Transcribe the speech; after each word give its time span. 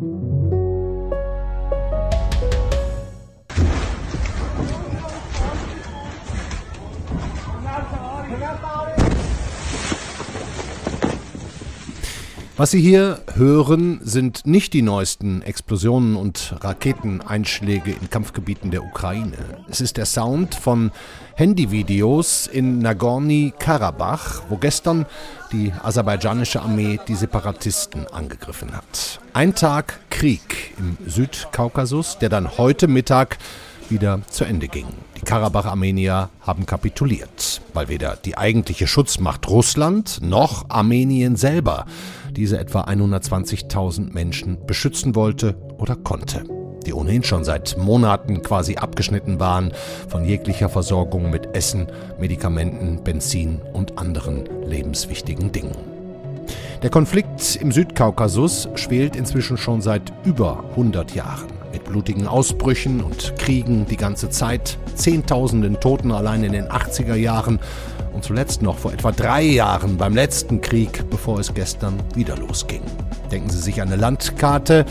Thank 0.00 0.22
you. 0.22 0.39
Was 12.60 12.72
Sie 12.72 12.82
hier 12.82 13.22
hören, 13.36 14.00
sind 14.02 14.46
nicht 14.46 14.74
die 14.74 14.82
neuesten 14.82 15.40
Explosionen 15.40 16.14
und 16.14 16.56
Raketeneinschläge 16.60 17.90
in 17.90 18.10
Kampfgebieten 18.10 18.70
der 18.70 18.84
Ukraine. 18.84 19.38
Es 19.70 19.80
ist 19.80 19.96
der 19.96 20.04
Sound 20.04 20.56
von 20.56 20.90
Handyvideos 21.36 22.46
in 22.46 22.80
Nagorny-Karabach, 22.80 24.42
wo 24.50 24.58
gestern 24.58 25.06
die 25.52 25.72
aserbaidschanische 25.72 26.60
Armee 26.60 27.00
die 27.08 27.14
Separatisten 27.14 28.06
angegriffen 28.08 28.76
hat. 28.76 29.20
Ein 29.32 29.54
Tag 29.54 29.98
Krieg 30.10 30.74
im 30.76 30.98
Südkaukasus, 31.06 32.18
der 32.18 32.28
dann 32.28 32.58
heute 32.58 32.88
Mittag 32.88 33.38
wieder 33.88 34.20
zu 34.28 34.44
Ende 34.44 34.68
ging. 34.68 34.86
Die 35.16 35.22
Karabach-Armenier 35.22 36.28
haben 36.42 36.66
kapituliert, 36.66 37.62
weil 37.72 37.88
weder 37.88 38.16
die 38.16 38.36
eigentliche 38.36 38.86
Schutzmacht 38.86 39.48
Russland 39.48 40.20
noch 40.22 40.68
Armenien 40.68 41.36
selber 41.36 41.86
diese 42.40 42.58
etwa 42.58 42.84
120.000 42.84 44.14
Menschen 44.14 44.64
beschützen 44.64 45.14
wollte 45.14 45.56
oder 45.76 45.94
konnte, 45.94 46.42
die 46.86 46.94
ohnehin 46.94 47.22
schon 47.22 47.44
seit 47.44 47.76
Monaten 47.76 48.40
quasi 48.40 48.76
abgeschnitten 48.76 49.38
waren 49.38 49.72
von 50.08 50.24
jeglicher 50.24 50.70
Versorgung 50.70 51.28
mit 51.28 51.54
Essen, 51.54 51.88
Medikamenten, 52.18 53.04
Benzin 53.04 53.60
und 53.74 53.98
anderen 53.98 54.48
lebenswichtigen 54.64 55.52
Dingen. 55.52 55.76
Der 56.82 56.88
Konflikt 56.88 57.56
im 57.56 57.72
Südkaukasus 57.72 58.70
schwelt 58.74 59.16
inzwischen 59.16 59.58
schon 59.58 59.82
seit 59.82 60.10
über 60.24 60.64
100 60.70 61.14
Jahren. 61.14 61.48
Mit 61.74 61.84
blutigen 61.84 62.26
Ausbrüchen 62.26 63.02
und 63.02 63.36
Kriegen 63.36 63.84
die 63.84 63.98
ganze 63.98 64.30
Zeit, 64.30 64.78
Zehntausenden 64.94 65.78
Toten 65.78 66.10
allein 66.10 66.42
in 66.42 66.52
den 66.52 66.68
80er 66.68 67.16
Jahren 67.16 67.60
und 68.20 68.24
zuletzt 68.24 68.60
noch 68.60 68.76
vor 68.76 68.92
etwa 68.92 69.12
drei 69.12 69.40
Jahren 69.40 69.96
beim 69.96 70.14
letzten 70.14 70.60
Krieg, 70.60 71.08
bevor 71.08 71.38
es 71.38 71.54
gestern 71.54 71.94
wieder 72.14 72.36
losging. 72.36 72.82
Denken 73.32 73.48
Sie 73.48 73.58
sich 73.58 73.80
eine 73.80 73.96
Landkarte. 73.96 74.84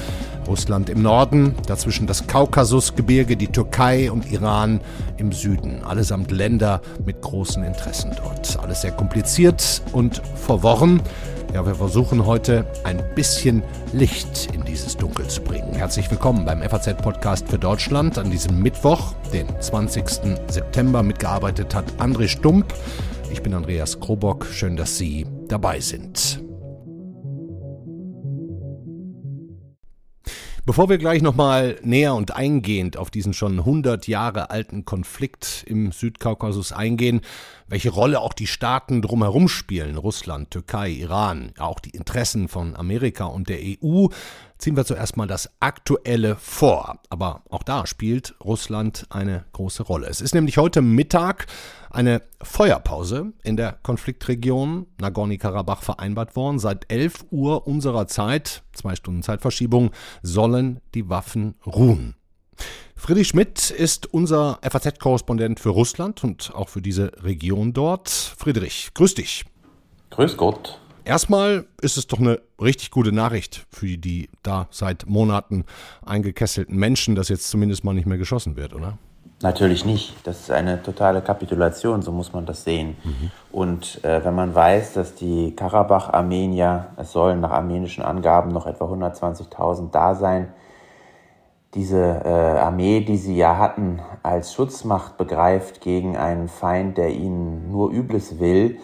Russland 0.48 0.90
im 0.90 1.04
Norden, 1.04 1.54
dazwischen 1.68 2.08
das 2.08 2.26
Kaukasusgebirge, 2.26 3.38
die 3.38 3.50
Türkei 3.50 4.12
und 4.12 4.32
Iran 4.32 4.82
im 5.18 5.32
Süden. 5.32 5.84
Allesamt 5.84 6.32
Länder 6.32 6.82
mit 7.06 7.22
großen 7.22 7.64
Interessen 7.64 8.16
dort. 8.18 8.58
Alles 8.64 8.82
sehr 8.82 8.94
kompliziert 8.94 9.84
und 9.92 10.24
verworren. 10.34 11.00
Ja, 11.54 11.64
wir 11.68 11.76
versuchen 11.76 12.26
heute 12.26 12.66
ein 12.84 13.04
bisschen 13.14 13.62
Licht 13.94 14.50
in 14.56 14.64
dieses 14.66 14.98
Dunkel 14.98 15.28
zu 15.28 15.42
bringen. 15.42 15.76
Herzlich 15.76 16.10
willkommen 16.10 16.46
beim 16.46 16.64
FAZ-Podcast 16.68 17.48
für 17.48 17.60
Deutschland 17.60 18.18
an 18.18 18.32
diesem 18.32 18.60
Mittwoch, 18.60 19.14
den 19.32 19.48
20. 19.60 20.04
September. 20.48 21.04
Mitgearbeitet 21.04 21.76
hat 21.76 21.86
André 22.00 22.28
Stump. 22.28 22.74
Ich 23.32 23.42
bin 23.44 23.54
Andreas 23.54 24.00
Krobock. 24.00 24.48
Schön, 24.48 24.76
dass 24.76 24.98
Sie 24.98 25.26
dabei 25.48 25.80
sind. 25.80 26.44
Bevor 30.66 30.88
wir 30.88 31.00
gleich 31.00 31.24
nochmal 31.24 31.80
näher 31.82 32.14
und 32.14 32.36
eingehend 32.36 32.96
auf 32.96 33.10
diesen 33.10 33.34
schon 33.34 33.58
100 33.58 34.08
Jahre 34.08 34.52
alten 34.52 34.86
Konflikt 34.86 35.64
im 35.68 35.92
Südkaukasus 35.92 36.74
eingehen, 36.74 37.22
welche 37.68 37.90
Rolle 37.90 38.20
auch 38.20 38.34
die 38.34 38.46
Staaten 38.46 39.02
drumherum 39.02 39.48
spielen, 39.48 39.98
Russland, 39.98 40.52
Türkei, 40.52 40.90
Iran, 40.90 41.54
auch 41.58 41.80
die 41.80 41.90
Interessen 41.90 42.48
von 42.48 42.76
Amerika 42.76 43.26
und 43.26 43.50
der 43.50 43.60
EU, 43.62 44.10
ziehen 44.60 44.76
wir 44.76 44.86
zuerst 44.86 45.18
mal 45.18 45.26
das 45.26 45.50
Aktuelle 45.60 46.36
vor. 46.36 47.00
Aber 47.10 47.42
auch 47.50 47.64
da 47.64 47.88
spielt 47.88 48.36
Russland 48.44 49.08
eine 49.10 49.46
große 49.54 49.84
Rolle. 49.84 50.08
Es 50.08 50.22
ist 50.22 50.36
nämlich 50.36 50.58
heute 50.58 50.82
Mittag 50.82 51.48
eine 51.90 52.22
Feuerpause 52.44 53.34
in 53.42 53.58
der 53.58 53.72
Konfliktregion 53.82 54.86
Nagorny-Karabach 55.00 55.82
vereinbart 55.82 56.36
worden. 56.36 56.60
Seit 56.60 56.92
11 56.92 57.26
Uhr 57.32 57.66
unserer 57.66 58.08
Zeit, 58.08 58.64
zwei 58.74 58.96
Stunden 58.96 59.24
Zeitverschiebung, 59.24 59.92
sollen 60.22 60.82
die 60.94 61.10
Waffen 61.10 61.56
ruhen. 61.66 62.16
Friedrich 62.96 63.30
Schmidt 63.30 63.72
ist 63.72 64.14
unser 64.14 64.60
FAZ-Korrespondent 64.62 65.62
für 65.62 65.70
Russland 65.70 66.22
und 66.26 66.54
auch 66.54 66.68
für 66.68 66.82
diese 66.82 67.14
Region 67.24 67.72
dort. 67.72 68.10
Friedrich, 68.10 68.92
grüß 68.94 69.16
dich. 69.16 69.46
Grüß 70.10 70.36
Gott. 70.36 70.82
Erstmal 71.10 71.66
ist 71.82 71.98
es 71.98 72.06
doch 72.06 72.20
eine 72.20 72.40
richtig 72.62 72.92
gute 72.92 73.12
Nachricht 73.12 73.66
für 73.72 73.98
die 73.98 74.30
da 74.44 74.68
seit 74.70 75.08
Monaten 75.08 75.66
eingekesselten 76.06 76.78
Menschen, 76.78 77.16
dass 77.16 77.30
jetzt 77.30 77.50
zumindest 77.50 77.84
mal 77.84 77.96
nicht 77.96 78.06
mehr 78.06 78.20
geschossen 78.20 78.56
wird, 78.56 78.76
oder? 78.76 79.00
Natürlich 79.42 79.86
nicht. 79.86 80.14
Das 80.24 80.42
ist 80.42 80.52
eine 80.52 80.84
totale 80.84 81.24
Kapitulation, 81.24 82.04
so 82.04 82.12
muss 82.12 82.32
man 82.32 82.46
das 82.46 82.64
sehen. 82.64 82.96
Mhm. 83.04 83.32
Und 83.52 84.04
äh, 84.04 84.24
wenn 84.24 84.36
man 84.36 84.54
weiß, 84.54 84.94
dass 84.94 85.16
die 85.16 85.56
Karabach-Armenier, 85.56 86.92
es 86.98 87.12
sollen 87.12 87.40
nach 87.40 87.50
armenischen 87.50 88.04
Angaben 88.04 88.52
noch 88.52 88.68
etwa 88.68 88.86
120.000 88.86 89.90
da 89.90 90.14
sein, 90.14 90.50
diese 91.74 92.22
äh, 92.24 92.30
Armee, 92.60 93.00
die 93.00 93.18
sie 93.18 93.36
ja 93.36 93.58
hatten, 93.58 94.00
als 94.22 94.54
Schutzmacht 94.54 95.18
begreift 95.18 95.82
gegen 95.82 96.18
einen 96.18 96.50
Feind, 96.50 97.00
der 97.00 97.10
ihnen 97.10 97.72
nur 97.72 97.90
Übles 97.90 98.40
will, 98.40 98.78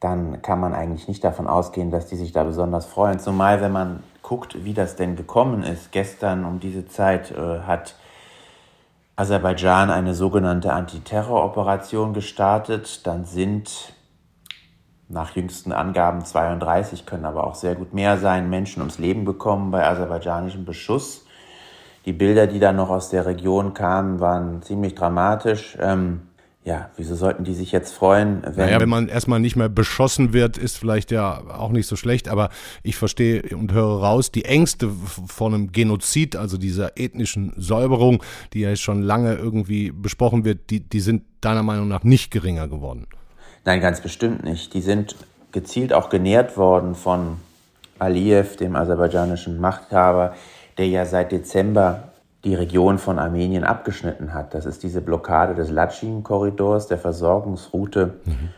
dann 0.00 0.42
kann 0.42 0.60
man 0.60 0.74
eigentlich 0.74 1.08
nicht 1.08 1.24
davon 1.24 1.46
ausgehen, 1.46 1.90
dass 1.90 2.06
die 2.06 2.16
sich 2.16 2.32
da 2.32 2.44
besonders 2.44 2.86
freuen. 2.86 3.18
Zumal, 3.18 3.60
wenn 3.60 3.72
man 3.72 4.02
guckt, 4.22 4.64
wie 4.64 4.74
das 4.74 4.96
denn 4.96 5.16
gekommen 5.16 5.62
ist. 5.62 5.92
Gestern 5.92 6.44
um 6.44 6.60
diese 6.60 6.86
Zeit 6.86 7.30
äh, 7.30 7.60
hat 7.60 7.94
Aserbaidschan 9.16 9.90
eine 9.90 10.14
sogenannte 10.14 10.72
Antiterroroperation 10.72 12.12
gestartet. 12.12 13.06
Dann 13.06 13.24
sind 13.24 13.94
nach 15.08 15.36
jüngsten 15.36 15.72
Angaben 15.72 16.24
32, 16.24 17.06
können 17.06 17.24
aber 17.24 17.46
auch 17.46 17.54
sehr 17.54 17.76
gut 17.76 17.94
mehr 17.94 18.18
sein, 18.18 18.50
Menschen 18.50 18.80
ums 18.80 18.98
Leben 18.98 19.24
gekommen 19.24 19.70
bei 19.70 19.86
aserbaidschanischem 19.86 20.64
Beschuss. 20.64 21.24
Die 22.04 22.12
Bilder, 22.12 22.46
die 22.46 22.58
dann 22.58 22.76
noch 22.76 22.90
aus 22.90 23.08
der 23.08 23.26
Region 23.26 23.72
kamen, 23.72 24.20
waren 24.20 24.62
ziemlich 24.62 24.94
dramatisch. 24.94 25.78
Ähm, 25.80 26.22
ja, 26.66 26.90
wieso 26.96 27.14
sollten 27.14 27.44
die 27.44 27.54
sich 27.54 27.70
jetzt 27.70 27.94
freuen? 27.94 28.42
Wenn 28.42 28.66
naja, 28.66 28.80
wenn 28.80 28.88
man 28.88 29.06
erstmal 29.06 29.38
nicht 29.38 29.54
mehr 29.54 29.68
beschossen 29.68 30.32
wird, 30.32 30.58
ist 30.58 30.76
vielleicht 30.76 31.12
ja 31.12 31.40
auch 31.48 31.70
nicht 31.70 31.86
so 31.86 31.94
schlecht, 31.94 32.26
aber 32.28 32.50
ich 32.82 32.96
verstehe 32.96 33.56
und 33.56 33.72
höre 33.72 34.02
raus, 34.02 34.32
die 34.32 34.44
Ängste 34.44 34.90
vor 35.28 35.46
einem 35.46 35.70
Genozid, 35.70 36.34
also 36.34 36.58
dieser 36.58 36.98
ethnischen 36.98 37.52
Säuberung, 37.56 38.20
die 38.52 38.62
ja 38.62 38.74
schon 38.74 39.02
lange 39.02 39.36
irgendwie 39.36 39.92
besprochen 39.92 40.44
wird, 40.44 40.70
die, 40.70 40.80
die 40.80 40.98
sind 40.98 41.22
deiner 41.40 41.62
Meinung 41.62 41.86
nach 41.86 42.02
nicht 42.02 42.32
geringer 42.32 42.66
geworden. 42.66 43.06
Nein, 43.64 43.80
ganz 43.80 44.00
bestimmt 44.00 44.42
nicht. 44.42 44.74
Die 44.74 44.80
sind 44.80 45.14
gezielt 45.52 45.92
auch 45.92 46.08
genährt 46.08 46.56
worden 46.56 46.96
von 46.96 47.36
Aliyev, 48.00 48.56
dem 48.56 48.74
aserbaidschanischen 48.74 49.60
Machthaber, 49.60 50.34
der 50.78 50.88
ja 50.88 51.06
seit 51.06 51.30
Dezember 51.30 52.08
die 52.44 52.54
Region 52.54 52.98
von 52.98 53.18
Armenien 53.18 53.64
abgeschnitten 53.64 54.32
hat. 54.32 54.54
Das 54.54 54.66
ist 54.66 54.82
diese 54.82 55.00
Blockade 55.00 55.54
des 55.54 55.70
Latschin-Korridors, 55.70 56.86
der 56.86 56.98
Versorgungsroute 56.98 58.14
mhm. 58.24 58.50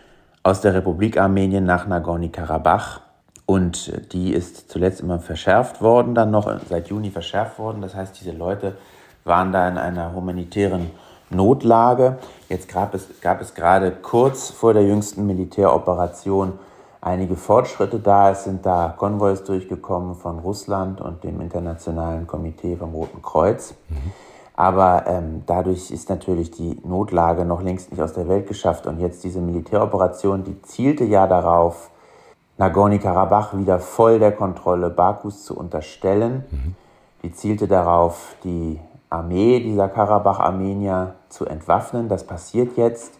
aus 0.42 0.60
der 0.60 0.74
Republik 0.74 1.18
Armenien 1.18 1.64
nach 1.64 1.86
Nagorny-Karabach. 1.86 3.00
Und 3.46 4.12
die 4.12 4.34
ist 4.34 4.70
zuletzt 4.70 5.00
immer 5.00 5.20
verschärft 5.20 5.80
worden, 5.80 6.14
dann 6.14 6.30
noch 6.30 6.54
seit 6.68 6.88
Juni 6.88 7.10
verschärft 7.10 7.58
worden. 7.58 7.80
Das 7.80 7.94
heißt, 7.94 8.20
diese 8.20 8.32
Leute 8.32 8.76
waren 9.24 9.52
da 9.52 9.66
in 9.68 9.78
einer 9.78 10.14
humanitären 10.14 10.90
Notlage. 11.30 12.18
Jetzt 12.48 12.68
gab 12.68 12.94
es, 12.94 13.20
gab 13.22 13.40
es 13.40 13.54
gerade 13.54 13.90
kurz 13.90 14.50
vor 14.50 14.74
der 14.74 14.84
jüngsten 14.84 15.26
Militäroperation 15.26 16.58
einige 17.00 17.36
Fortschritte 17.36 17.98
da. 17.98 18.30
Es 18.30 18.44
sind 18.44 18.66
da 18.66 18.94
Konvois 18.96 19.44
durchgekommen 19.46 20.14
von 20.14 20.38
Russland 20.38 21.00
und 21.00 21.24
dem 21.24 21.40
Internationalen 21.40 22.26
Komitee 22.26 22.76
vom 22.76 22.94
Roten 22.94 23.22
Kreuz. 23.22 23.74
Mhm. 23.88 24.12
Aber 24.56 25.04
ähm, 25.06 25.44
dadurch 25.46 25.92
ist 25.92 26.08
natürlich 26.08 26.50
die 26.50 26.80
Notlage 26.84 27.44
noch 27.44 27.62
längst 27.62 27.92
nicht 27.92 28.02
aus 28.02 28.12
der 28.12 28.28
Welt 28.28 28.48
geschafft. 28.48 28.86
Und 28.86 28.98
jetzt 28.98 29.22
diese 29.22 29.40
Militäroperation, 29.40 30.42
die 30.42 30.60
zielte 30.62 31.04
ja 31.04 31.26
darauf, 31.26 31.90
Nagorny-Karabach 32.58 33.56
wieder 33.56 33.78
voll 33.78 34.18
der 34.18 34.32
Kontrolle 34.32 34.90
Bakus 34.90 35.44
zu 35.44 35.56
unterstellen. 35.56 36.44
Mhm. 36.50 36.74
Die 37.22 37.32
zielte 37.32 37.68
darauf, 37.68 38.34
die 38.42 38.80
Armee 39.10 39.60
dieser 39.60 39.88
Karabach-Armenier 39.88 41.14
zu 41.28 41.46
entwaffnen. 41.46 42.08
Das 42.08 42.24
passiert 42.24 42.76
jetzt. 42.76 43.14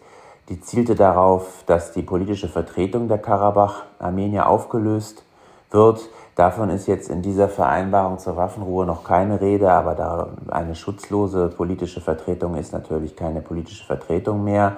Die 0.49 0.59
zielte 0.61 0.95
darauf, 0.95 1.63
dass 1.67 1.91
die 1.91 2.01
politische 2.01 2.47
Vertretung 2.47 3.07
der 3.07 3.19
Karabach-Armenier 3.19 4.47
aufgelöst 4.47 5.23
wird. 5.69 6.09
Davon 6.35 6.71
ist 6.71 6.87
jetzt 6.87 7.09
in 7.09 7.21
dieser 7.21 7.49
Vereinbarung 7.49 8.17
zur 8.17 8.35
Waffenruhe 8.35 8.85
noch 8.85 9.03
keine 9.03 9.41
Rede, 9.41 9.71
aber 9.71 9.93
da 9.93 10.29
eine 10.49 10.73
schutzlose 10.73 11.49
politische 11.49 12.01
Vertretung 12.01 12.55
ist 12.55 12.73
natürlich 12.73 13.15
keine 13.15 13.41
politische 13.41 13.85
Vertretung 13.85 14.43
mehr. 14.43 14.77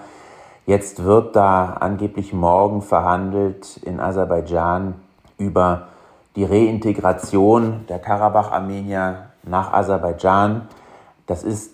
Jetzt 0.65 1.03
wird 1.03 1.35
da 1.37 1.77
angeblich 1.79 2.33
morgen 2.33 2.81
verhandelt 2.81 3.77
in 3.77 3.99
Aserbaidschan 3.99 4.95
über 5.37 5.87
die 6.35 6.45
Reintegration 6.45 7.85
der 7.87 7.99
Karabach-Armenier 7.99 9.27
nach 9.43 9.73
Aserbaidschan, 9.73 10.67
das 11.27 11.43
ist 11.43 11.71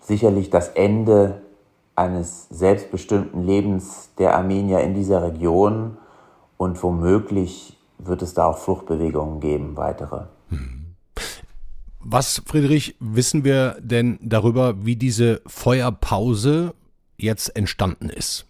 sicherlich 0.00 0.50
das 0.50 0.68
Ende 0.68 1.42
eines 1.94 2.48
selbstbestimmten 2.48 3.44
Lebens 3.44 4.10
der 4.18 4.36
Armenier 4.36 4.80
in 4.80 4.94
dieser 4.94 5.22
Region 5.22 5.98
und 6.56 6.82
womöglich 6.82 7.78
wird 7.98 8.22
es 8.22 8.34
da 8.34 8.46
auch 8.46 8.58
Fluchtbewegungen 8.58 9.40
geben, 9.40 9.76
weitere. 9.76 10.26
Was, 12.00 12.42
Friedrich, 12.46 12.96
wissen 12.98 13.44
wir 13.44 13.76
denn 13.80 14.18
darüber, 14.22 14.84
wie 14.84 14.96
diese 14.96 15.40
Feuerpause 15.46 16.74
jetzt 17.16 17.54
entstanden 17.56 18.08
ist? 18.10 18.46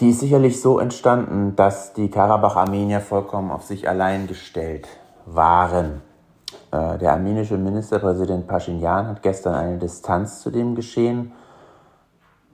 Die 0.00 0.10
ist 0.10 0.20
sicherlich 0.20 0.60
so 0.60 0.78
entstanden, 0.78 1.56
dass 1.56 1.92
die 1.92 2.08
Karabach-Armenier 2.08 3.00
vollkommen 3.00 3.50
auf 3.50 3.64
sich 3.64 3.88
allein 3.88 4.26
gestellt 4.26 4.88
waren. 5.26 6.00
Äh, 6.70 6.98
der 6.98 7.12
armenische 7.12 7.58
Ministerpräsident 7.58 8.46
Pashinyan 8.46 9.08
hat 9.08 9.22
gestern 9.22 9.54
eine 9.54 9.78
Distanz 9.78 10.40
zu 10.40 10.50
dem 10.50 10.74
Geschehen 10.74 11.32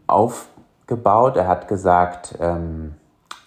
aufgebaut. 0.08 1.36
Er 1.36 1.46
hat 1.46 1.68
gesagt, 1.68 2.34
ähm, 2.40 2.94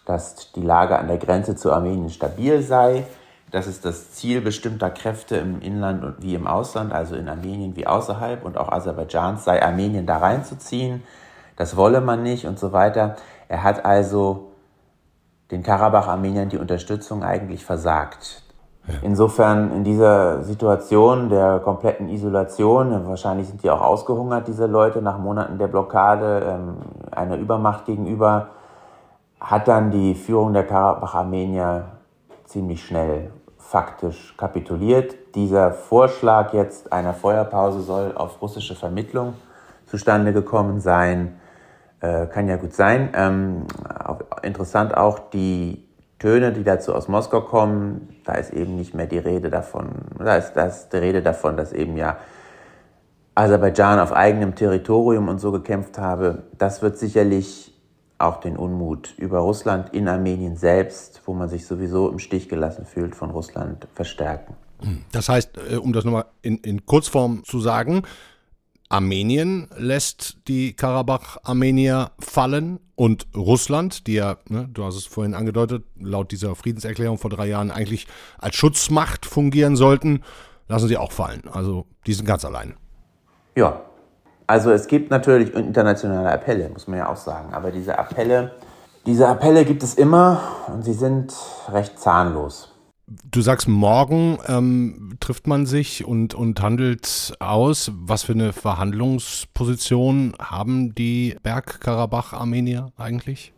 dass 0.06 0.52
die 0.54 0.62
Lage 0.62 0.98
an 0.98 1.08
der 1.08 1.18
Grenze 1.18 1.56
zu 1.56 1.72
Armenien 1.72 2.10
stabil 2.10 2.62
sei. 2.62 3.06
Das 3.52 3.68
ist 3.68 3.84
das 3.84 4.14
Ziel 4.14 4.42
bestimmter 4.42 4.90
Kräfte 4.90 5.36
im 5.36 5.62
Inland 5.62 6.22
wie 6.22 6.36
im 6.36 6.48
Ausland, 6.48 6.94
also 6.94 7.16
in 7.16 7.28
Armenien 7.28 7.76
wie 7.76 7.86
außerhalb 7.86 8.46
und 8.46 8.58
auch 8.58 8.72
Aserbaidschans, 8.72 9.44
sei 9.44 9.62
Armenien 9.62 10.06
da 10.06 10.18
reinzuziehen. 10.18 11.04
Das 11.58 11.76
wolle 11.76 12.00
man 12.00 12.24
nicht 12.24 12.46
und 12.46 12.58
so 12.58 12.72
weiter. 12.72 13.18
Er 13.50 13.64
hat 13.64 13.84
also 13.84 14.52
den 15.52 15.64
Karabach-Armeniern 15.64 16.48
die 16.48 16.58
Unterstützung 16.58 17.24
eigentlich 17.24 17.66
versagt. 17.66 18.42
Insofern 19.04 19.72
in 19.72 19.84
dieser 19.84 20.44
Situation 20.44 21.30
der 21.30 21.60
kompletten 21.60 22.10
Isolation, 22.10 23.08
wahrscheinlich 23.08 23.48
sind 23.48 23.64
die 23.64 23.70
auch 23.70 23.82
ausgehungert, 23.82 24.48
diese 24.48 24.66
Leute, 24.66 25.02
nach 25.02 25.18
Monaten 25.18 25.58
der 25.58 25.68
Blockade 25.68 26.44
ähm, 26.46 26.78
einer 27.12 27.38
Übermacht 27.38 27.86
gegenüber, 27.86 28.50
hat 29.40 29.68
dann 29.68 29.92
die 29.92 30.16
Führung 30.16 30.54
der 30.54 30.66
Karabach-Armenier 30.66 31.86
ziemlich 32.46 32.84
schnell 32.84 33.32
faktisch 33.58 34.36
kapituliert. 34.36 35.16
Dieser 35.36 35.72
Vorschlag 35.72 36.54
jetzt 36.54 36.92
einer 36.92 37.14
Feuerpause 37.14 37.82
soll 37.82 38.14
auf 38.16 38.42
russische 38.42 38.76
Vermittlung 38.76 39.36
zustande 39.86 40.34
gekommen 40.34 40.80
sein. 40.80 41.40
Äh, 42.02 42.26
kann 42.28 42.48
ja 42.50 42.58
gut 42.58 42.74
sein. 42.74 43.10
Ähm, 43.14 43.66
interessant 44.42 44.98
auch 44.98 45.20
die 45.20 45.88
Töne, 46.22 46.54
die 46.54 46.64
dazu 46.64 46.94
aus 46.94 47.08
Moskau 47.08 47.42
kommen, 47.42 48.16
da 48.26 48.34
ist 48.34 48.54
eben 48.54 48.76
nicht 48.76 48.94
mehr 48.94 49.08
die 49.08 49.18
Rede 49.18 49.50
davon, 49.50 49.90
da 50.20 50.36
ist, 50.38 50.54
da 50.54 50.68
die 50.94 50.98
Rede 50.98 51.24
davon, 51.24 51.58
dass 51.58 51.74
eben 51.74 51.98
ja 51.98 52.18
Aserbaidschan 53.34 54.00
auf 54.00 54.14
eigenem 54.14 54.54
Territorium 54.54 55.30
und 55.30 55.40
so 55.40 55.52
gekämpft 55.52 55.98
habe. 55.98 56.44
Das 56.60 56.84
wird 56.84 57.00
sicherlich 57.00 57.74
auch 58.20 58.40
den 58.40 58.56
Unmut 58.56 59.16
über 59.18 59.40
Russland 59.40 59.96
in 59.96 60.08
Armenien 60.08 60.58
selbst, 60.58 61.24
wo 61.26 61.34
man 61.34 61.50
sich 61.50 61.66
sowieso 61.66 62.08
im 62.10 62.20
Stich 62.20 62.50
gelassen 62.50 62.86
fühlt 62.86 63.16
von 63.16 63.32
Russland, 63.32 63.88
verstärken. 63.96 64.54
Das 65.12 65.28
heißt, 65.28 65.58
äh, 65.72 65.78
um 65.78 65.92
das 65.92 66.06
nochmal 66.06 66.26
in, 66.44 66.58
in 66.58 66.86
Kurzform 66.86 67.44
zu 67.46 67.60
sagen, 67.60 68.04
Armenien 68.92 69.70
lässt 69.78 70.38
die 70.48 70.74
Karabach-Armenier 70.74 72.12
fallen 72.20 72.80
und 72.96 73.26
Russland, 73.36 74.06
die 74.08 74.16
ja, 74.16 74.38
ne, 74.50 74.68
du 74.72 74.84
hast 74.84 74.96
es 74.96 75.06
vorhin 75.06 75.34
angedeutet, 75.34 75.86
laut 76.00 76.32
dieser 76.32 76.56
Friedenserklärung 76.56 77.18
vor 77.18 77.30
drei 77.30 77.48
Jahren 77.48 77.72
eigentlich 77.72 78.08
als 78.38 78.56
Schutzmacht 78.56 79.26
fungieren 79.26 79.76
sollten, 79.76 80.24
lassen 80.68 80.88
sie 80.88 80.98
auch 80.98 81.12
fallen. 81.12 81.44
Also 81.52 81.86
die 82.06 82.14
sind 82.14 82.26
ganz 82.26 82.44
allein. 82.44 82.76
Ja, 83.56 83.82
also 84.46 84.72
es 84.72 84.88
gibt 84.88 85.10
natürlich 85.10 85.54
internationale 85.54 86.30
Appelle, 86.30 86.70
muss 86.70 86.88
man 86.88 87.00
ja 87.00 87.10
auch 87.10 87.18
sagen. 87.18 87.54
Aber 87.54 87.72
diese 87.72 87.98
Appelle, 87.98 88.52
diese 89.06 89.28
Appelle 89.28 89.64
gibt 89.64 89.84
es 89.84 89.94
immer 89.94 90.42
und 90.68 90.84
sie 90.84 90.94
sind 90.94 91.34
recht 91.72 91.98
zahnlos. 91.98 92.71
Du 93.30 93.42
sagst, 93.42 93.68
morgen 93.68 94.38
ähm, 94.48 95.18
trifft 95.20 95.46
man 95.48 95.66
sich 95.66 96.06
und, 96.06 96.34
und 96.34 96.62
handelt 96.62 97.34
aus. 97.40 97.92
Was 97.96 98.24
für 98.24 98.34
eine 98.34 98.54
Verhandlungsposition 98.54 100.34
haben 100.40 100.96
die 100.96 101.36
Bergkarabach-Armenier 101.44 102.92
eigentlich? 102.98 103.54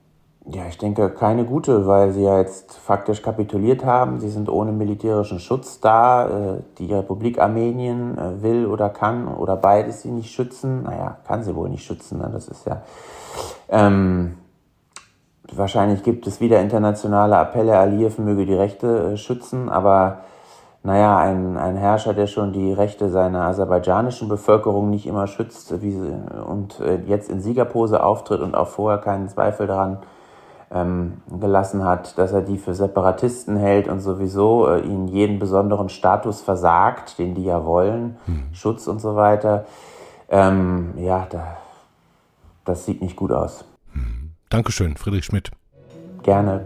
Ja, 0.45 0.67
ich 0.67 0.77
denke 0.77 1.09
keine 1.09 1.45
gute, 1.45 1.87
weil 1.87 2.11
sie 2.11 2.23
ja 2.23 2.39
jetzt 2.39 2.73
faktisch 2.73 3.21
kapituliert 3.21 3.85
haben. 3.85 4.19
Sie 4.19 4.29
sind 4.29 4.49
ohne 4.49 4.71
militärischen 4.71 5.39
Schutz 5.39 5.79
da. 5.79 6.55
Äh, 6.55 6.61
die 6.79 6.91
Republik 6.91 7.39
Armenien 7.39 8.17
äh, 8.17 8.41
will 8.41 8.65
oder 8.65 8.89
kann 8.89 9.27
oder 9.27 9.55
beides 9.55 10.01
sie 10.01 10.11
nicht 10.11 10.33
schützen. 10.33 10.83
Naja, 10.83 11.17
kann 11.25 11.43
sie 11.43 11.55
wohl 11.55 11.69
nicht 11.69 11.85
schützen. 11.85 12.17
Ne? 12.17 12.29
Das 12.33 12.47
ist 12.47 12.65
ja. 12.65 12.81
Ähm, 13.69 14.35
Wahrscheinlich 15.55 16.03
gibt 16.03 16.27
es 16.27 16.39
wieder 16.41 16.59
internationale 16.61 17.37
Appelle, 17.37 17.77
Aliyev 17.77 18.21
möge 18.21 18.45
die 18.45 18.55
Rechte 18.55 19.13
äh, 19.13 19.17
schützen, 19.17 19.69
aber 19.69 20.19
naja, 20.83 21.17
ein, 21.17 21.57
ein 21.57 21.77
Herrscher, 21.77 22.13
der 22.13 22.27
schon 22.27 22.51
die 22.51 22.73
Rechte 22.73 23.09
seiner 23.09 23.43
aserbaidschanischen 23.43 24.27
Bevölkerung 24.27 24.89
nicht 24.89 25.07
immer 25.07 25.27
schützt 25.27 25.81
wie, 25.81 25.97
und 26.45 26.79
äh, 26.81 26.99
jetzt 27.07 27.29
in 27.29 27.39
Siegerpose 27.39 28.03
auftritt 28.03 28.41
und 28.41 28.53
auch 28.53 28.67
vorher 28.67 28.99
keinen 28.99 29.29
Zweifel 29.29 29.65
daran 29.67 29.99
ähm, 30.71 31.21
gelassen 31.39 31.85
hat, 31.85 32.17
dass 32.17 32.33
er 32.33 32.41
die 32.41 32.57
für 32.57 32.73
Separatisten 32.73 33.55
hält 33.55 33.87
und 33.87 34.01
sowieso 34.01 34.67
äh, 34.67 34.81
ihnen 34.81 35.07
jeden 35.07 35.39
besonderen 35.39 35.87
Status 35.87 36.41
versagt, 36.41 37.17
den 37.17 37.33
die 37.33 37.45
ja 37.45 37.63
wollen, 37.65 38.17
hm. 38.25 38.43
Schutz 38.51 38.87
und 38.87 38.99
so 38.99 39.15
weiter. 39.15 39.65
Ähm, 40.29 40.95
ja, 40.97 41.27
da, 41.29 41.57
das 42.65 42.85
sieht 42.85 43.01
nicht 43.01 43.15
gut 43.15 43.31
aus. 43.31 43.63
Dankeschön, 44.53 44.95
Friedrich 44.95 45.25
Schmidt. 45.25 45.49
Gerne. 46.21 46.63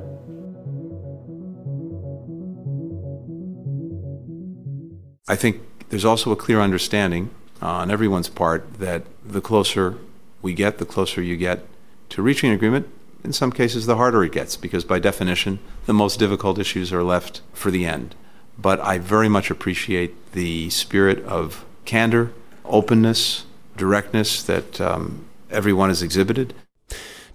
I 5.29 5.37
think 5.37 5.61
there's 5.87 6.03
also 6.03 6.33
a 6.33 6.35
clear 6.35 6.59
understanding 6.59 7.29
on 7.61 7.89
everyone's 7.89 8.27
part 8.27 8.79
that 8.79 9.03
the 9.25 9.39
closer 9.39 9.95
we 10.41 10.53
get, 10.53 10.79
the 10.79 10.85
closer 10.85 11.21
you 11.21 11.37
get 11.37 11.61
to 12.09 12.21
reaching 12.21 12.49
an 12.49 12.55
agreement. 12.57 12.89
In 13.23 13.31
some 13.31 13.53
cases, 13.53 13.85
the 13.85 13.95
harder 13.95 14.21
it 14.21 14.33
gets 14.33 14.57
because, 14.57 14.83
by 14.83 14.99
definition, 14.99 15.59
the 15.85 15.93
most 15.93 16.19
difficult 16.19 16.59
issues 16.59 16.91
are 16.91 17.03
left 17.03 17.39
for 17.53 17.71
the 17.71 17.85
end. 17.85 18.15
But 18.57 18.81
I 18.81 18.97
very 18.97 19.29
much 19.29 19.49
appreciate 19.49 20.33
the 20.33 20.69
spirit 20.71 21.23
of 21.23 21.63
candor, 21.85 22.33
openness, 22.65 23.45
directness 23.77 24.43
that 24.43 24.81
um, 24.81 25.23
everyone 25.49 25.87
has 25.87 26.01
exhibited. 26.01 26.53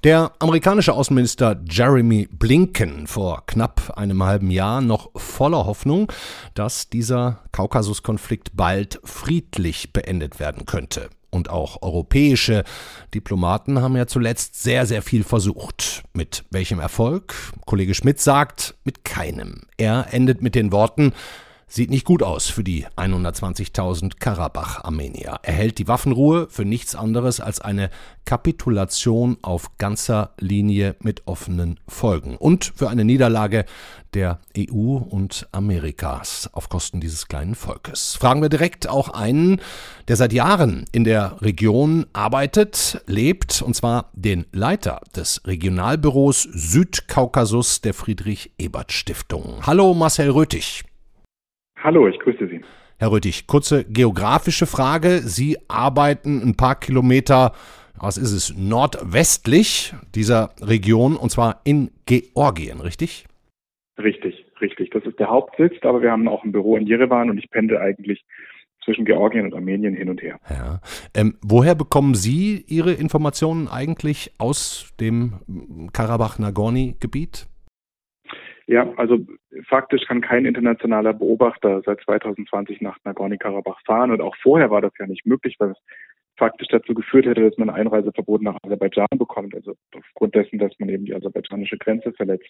Der 0.04 0.32
amerikanische 0.40 0.94
Außenminister 0.94 1.62
Jeremy 1.70 2.28
Blinken 2.28 3.06
vor 3.06 3.46
knapp 3.46 3.96
einem 3.96 4.24
halben 4.24 4.50
Jahr 4.50 4.80
noch 4.80 5.10
voller 5.14 5.64
Hoffnung, 5.64 6.10
dass 6.54 6.90
dieser 6.90 7.38
Kaukasuskonflikt 7.52 8.56
bald 8.56 8.98
friedlich 9.04 9.92
beendet 9.92 10.40
werden 10.40 10.66
könnte. 10.66 11.08
Und 11.30 11.50
auch 11.50 11.82
europäische 11.82 12.64
Diplomaten 13.14 13.80
haben 13.80 13.96
ja 13.96 14.08
zuletzt 14.08 14.60
sehr, 14.60 14.86
sehr 14.86 15.02
viel 15.02 15.22
versucht. 15.22 16.02
Mit 16.14 16.44
welchem 16.50 16.80
Erfolg? 16.80 17.34
Kollege 17.64 17.94
Schmidt 17.94 18.20
sagt, 18.20 18.74
mit 18.82 19.04
keinem. 19.04 19.62
Er 19.76 20.08
endet 20.10 20.42
mit 20.42 20.56
den 20.56 20.72
Worten, 20.72 21.12
Sieht 21.74 21.88
nicht 21.88 22.04
gut 22.04 22.22
aus 22.22 22.50
für 22.50 22.62
die 22.62 22.86
120.000 22.98 24.18
Karabach-Armenier. 24.18 25.40
Er 25.42 25.54
hält 25.54 25.78
die 25.78 25.88
Waffenruhe 25.88 26.46
für 26.50 26.66
nichts 26.66 26.94
anderes 26.94 27.40
als 27.40 27.62
eine 27.62 27.88
Kapitulation 28.26 29.38
auf 29.40 29.78
ganzer 29.78 30.34
Linie 30.38 30.96
mit 31.00 31.26
offenen 31.26 31.80
Folgen 31.88 32.36
und 32.36 32.74
für 32.76 32.90
eine 32.90 33.06
Niederlage 33.06 33.64
der 34.12 34.40
EU 34.58 34.96
und 34.96 35.48
Amerikas 35.52 36.50
auf 36.52 36.68
Kosten 36.68 37.00
dieses 37.00 37.26
kleinen 37.26 37.54
Volkes. 37.54 38.16
Fragen 38.20 38.42
wir 38.42 38.50
direkt 38.50 38.86
auch 38.86 39.08
einen, 39.08 39.58
der 40.08 40.16
seit 40.16 40.34
Jahren 40.34 40.84
in 40.92 41.04
der 41.04 41.40
Region 41.40 42.04
arbeitet, 42.12 43.02
lebt, 43.06 43.62
und 43.62 43.74
zwar 43.74 44.10
den 44.12 44.44
Leiter 44.52 45.00
des 45.16 45.40
Regionalbüros 45.46 46.42
Südkaukasus 46.52 47.80
der 47.80 47.94
Friedrich-Ebert-Stiftung. 47.94 49.66
Hallo 49.66 49.94
Marcel 49.94 50.28
Röthig. 50.28 50.84
Hallo, 51.82 52.06
ich 52.06 52.18
grüße 52.20 52.46
Sie. 52.46 52.60
Herr 53.00 53.10
Röthig, 53.10 53.48
kurze 53.48 53.84
geografische 53.84 54.66
Frage. 54.66 55.18
Sie 55.18 55.56
arbeiten 55.66 56.40
ein 56.40 56.56
paar 56.56 56.78
Kilometer, 56.78 57.52
was 57.98 58.18
ist 58.18 58.30
es, 58.30 58.56
nordwestlich 58.56 59.92
dieser 60.14 60.50
Region 60.60 61.16
und 61.16 61.30
zwar 61.30 61.60
in 61.64 61.90
Georgien, 62.06 62.80
richtig? 62.80 63.26
Richtig, 63.98 64.46
richtig. 64.60 64.90
Das 64.90 65.04
ist 65.04 65.18
der 65.18 65.28
Hauptsitz, 65.28 65.74
aber 65.82 66.02
wir 66.02 66.12
haben 66.12 66.28
auch 66.28 66.44
ein 66.44 66.52
Büro 66.52 66.76
in 66.76 66.86
Jerewan 66.86 67.30
und 67.30 67.38
ich 67.38 67.50
pendel 67.50 67.78
eigentlich 67.78 68.24
zwischen 68.84 69.04
Georgien 69.04 69.46
und 69.46 69.54
Armenien 69.54 69.94
hin 69.94 70.08
und 70.08 70.22
her. 70.22 70.38
Ja. 70.48 70.80
Ähm, 71.14 71.34
woher 71.42 71.74
bekommen 71.74 72.14
Sie 72.14 72.64
Ihre 72.68 72.92
Informationen 72.92 73.66
eigentlich 73.66 74.32
aus 74.38 74.92
dem 75.00 75.90
Karabach-Nagorny-Gebiet? 75.92 77.48
Ja, 78.72 78.90
also 78.96 79.18
faktisch 79.68 80.06
kann 80.06 80.22
kein 80.22 80.46
internationaler 80.46 81.12
Beobachter 81.12 81.82
seit 81.84 82.00
2020 82.00 82.80
nach 82.80 82.96
Nagorno-Karabach 83.04 83.78
fahren 83.84 84.10
und 84.10 84.22
auch 84.22 84.34
vorher 84.42 84.70
war 84.70 84.80
das 84.80 84.92
ja 84.98 85.06
nicht 85.06 85.26
möglich, 85.26 85.56
weil 85.58 85.72
es 85.72 85.78
faktisch 86.38 86.68
dazu 86.68 86.94
geführt 86.94 87.26
hätte, 87.26 87.42
dass 87.42 87.58
man 87.58 87.68
ein 87.68 87.82
Einreiseverbot 87.82 88.40
nach 88.40 88.56
Aserbaidschan 88.62 89.18
bekommt, 89.18 89.54
also 89.54 89.74
aufgrund 89.94 90.34
dessen, 90.34 90.58
dass 90.58 90.72
man 90.78 90.88
eben 90.88 91.04
die 91.04 91.14
aserbaidschanische 91.14 91.76
Grenze 91.76 92.14
verletzt. 92.14 92.48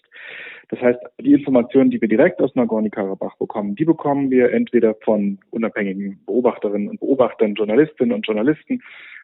Das 0.69 0.79
heißt, 0.79 0.99
die 1.19 1.33
Informationen, 1.33 1.91
die 1.91 1.99
wir 1.99 2.07
direkt 2.07 2.41
aus 2.41 2.55
Nagorno-Karabach 2.55 3.35
bekommen, 3.35 3.75
die 3.75 3.83
bekommen 3.83 4.31
wir 4.31 4.53
entweder 4.53 4.95
von 5.03 5.39
unabhängigen 5.51 6.23
Beobachterinnen 6.25 6.87
und 6.87 7.01
Beobachtern, 7.01 7.55
Journalistinnen 7.55 8.15
und 8.15 8.25
Journalisten, 8.25 8.81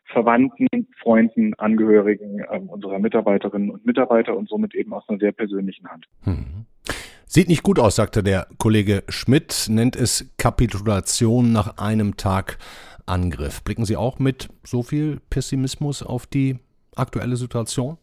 Verwandten, 0.08 0.68
Freunden, 1.01 1.53
Angehörigen 1.53 2.39
äh, 2.39 2.60
unserer 2.60 3.00
Mitarbeiterinnen 3.00 3.70
und 3.70 3.86
Mitarbeiter 3.86 4.36
und 4.36 4.50
somit 4.50 4.75
eben 4.75 4.91
aus 4.91 5.08
einer 5.08 5.20
sehr 5.20 5.32
persönlichen 5.32 5.88
Hand. 5.88 6.08
Hm. 6.24 6.65
Sieht 7.31 7.48
nicht 7.48 7.62
gut 7.62 7.77
aus, 7.77 7.95
sagte 7.95 8.24
der 8.24 8.48
Kollege 8.57 9.03
Schmidt, 9.07 9.67
nennt 9.69 9.95
es 9.95 10.33
Kapitulation 10.39 11.51
nach 11.51 11.77
einem 11.77 12.17
Tag 12.17 12.57
Angriff. 13.05 13.63
Blicken 13.63 13.86
Sie 13.86 13.95
auch 13.98 14.17
mit 14.17 14.50
so 14.63 14.81
viel 14.81 15.19
Pessimismus 15.29 16.01
auf 16.01 16.25
die 16.25 16.55
aktuelle 16.95 17.36
Situation? 17.36 18.00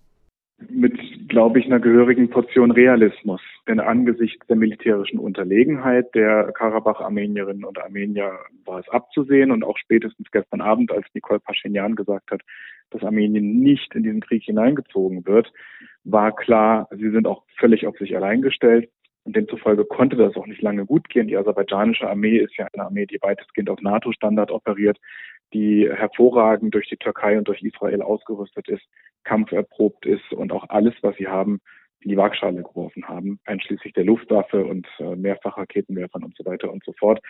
Mit, 0.70 0.96
glaube 1.28 1.58
ich, 1.58 1.66
einer 1.66 1.80
gehörigen 1.80 2.30
Portion 2.30 2.70
Realismus. 2.70 3.40
Denn 3.66 3.80
angesichts 3.80 4.46
der 4.46 4.54
militärischen 4.54 5.18
Unterlegenheit 5.18 6.14
der 6.14 6.52
Karabach-Armenierinnen 6.52 7.64
und 7.64 7.82
Armenier 7.82 8.30
war 8.64 8.78
es 8.78 8.88
abzusehen 8.90 9.50
und 9.50 9.64
auch 9.64 9.76
spätestens 9.76 10.30
gestern 10.30 10.60
Abend, 10.60 10.92
als 10.92 11.04
Nicole 11.14 11.40
Paschinjan 11.40 11.96
gesagt 11.96 12.30
hat, 12.30 12.42
dass 12.90 13.02
Armenien 13.02 13.58
nicht 13.58 13.92
in 13.96 14.04
diesen 14.04 14.20
Krieg 14.20 14.44
hineingezogen 14.44 15.26
wird, 15.26 15.52
war 16.04 16.32
klar, 16.32 16.88
sie 16.96 17.10
sind 17.10 17.26
auch 17.26 17.42
völlig 17.58 17.88
auf 17.88 17.98
sich 17.98 18.14
allein 18.14 18.40
gestellt. 18.40 18.88
Und 19.26 19.34
demzufolge 19.34 19.84
konnte 19.84 20.14
das 20.14 20.36
auch 20.36 20.46
nicht 20.46 20.62
lange 20.62 20.86
gut 20.86 21.08
gehen. 21.08 21.26
Die 21.26 21.36
aserbaidschanische 21.36 22.08
Armee 22.08 22.38
ist 22.38 22.56
ja 22.56 22.68
eine 22.72 22.84
Armee, 22.84 23.06
die 23.06 23.18
weitestgehend 23.20 23.68
auf 23.68 23.82
NATO-Standard 23.82 24.52
operiert, 24.52 24.98
die 25.52 25.90
hervorragend 25.92 26.72
durch 26.72 26.88
die 26.88 26.96
Türkei 26.96 27.36
und 27.36 27.48
durch 27.48 27.60
Israel 27.62 28.02
ausgerüstet 28.02 28.68
ist, 28.68 28.84
kampferprobt 29.24 30.06
ist 30.06 30.32
und 30.32 30.52
auch 30.52 30.68
alles, 30.68 30.94
was 31.02 31.16
sie 31.16 31.26
haben, 31.26 31.60
in 32.00 32.10
die 32.10 32.16
Waagschale 32.16 32.62
geworfen 32.62 33.08
haben, 33.08 33.40
einschließlich 33.46 33.94
der 33.94 34.04
Luftwaffe 34.04 34.64
und 34.64 34.86
äh, 35.00 35.16
Mehrfachraketenwerfern 35.16 36.22
und 36.22 36.36
so 36.36 36.44
weiter 36.44 36.72
und 36.72 36.84
so 36.84 36.92
fort. 36.92 37.20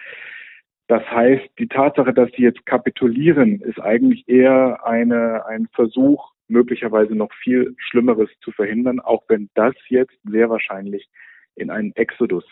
Das 0.89 1.03
heißt, 1.11 1.49
die 1.59 1.69
Tatsache, 1.69 2.13
dass 2.13 2.31
sie 2.37 2.43
jetzt 2.43 2.65
kapitulieren, 2.67 3.61
ist 3.63 3.81
eigentlich 3.81 4.29
eher 4.29 4.87
eine, 4.87 5.47
ein 5.47 5.67
Versuch, 5.73 6.33
möglicherweise 6.49 7.15
noch 7.15 7.33
viel 7.43 7.75
Schlimmeres 7.79 8.29
zu 8.41 8.53
verhindern, 8.53 9.01
auch 9.01 9.25
wenn 9.29 9.49
das 9.55 9.75
jetzt 9.89 10.17
sehr 10.25 10.51
wahrscheinlich 10.51 11.09
in 11.57 11.71
einen 11.71 11.95
Exodus 11.97 12.45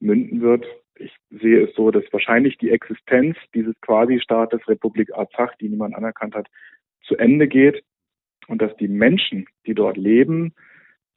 münden 0.00 0.40
wird. 0.40 0.66
Ich 0.96 1.14
sehe 1.30 1.64
es 1.64 1.74
so, 1.74 1.90
dass 1.90 2.04
wahrscheinlich 2.12 2.58
die 2.58 2.70
Existenz 2.70 3.36
dieses 3.54 3.74
Quasi-Staates 3.82 4.66
Republik 4.68 5.12
Arzach, 5.14 5.54
die 5.56 5.68
niemand 5.68 5.94
anerkannt 5.94 6.34
hat, 6.34 6.48
zu 7.02 7.16
Ende 7.16 7.46
geht 7.46 7.84
und 8.48 8.60
dass 8.60 8.76
die 8.76 8.88
Menschen, 8.88 9.46
die 9.66 9.74
dort 9.74 9.96
leben, 9.96 10.54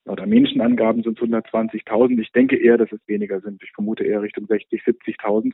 laut 0.05 0.19
armenischen 0.19 0.61
Angaben 0.61 1.03
sind 1.03 1.19
es 1.19 1.27
120.000. 1.27 2.19
Ich 2.21 2.31
denke 2.31 2.57
eher, 2.57 2.77
dass 2.77 2.91
es 2.91 2.99
weniger 3.07 3.39
sind. 3.41 3.61
Ich 3.63 3.71
vermute 3.71 4.03
eher 4.03 4.21
Richtung 4.21 4.45
60, 4.47 4.81
70.000. 4.83 5.53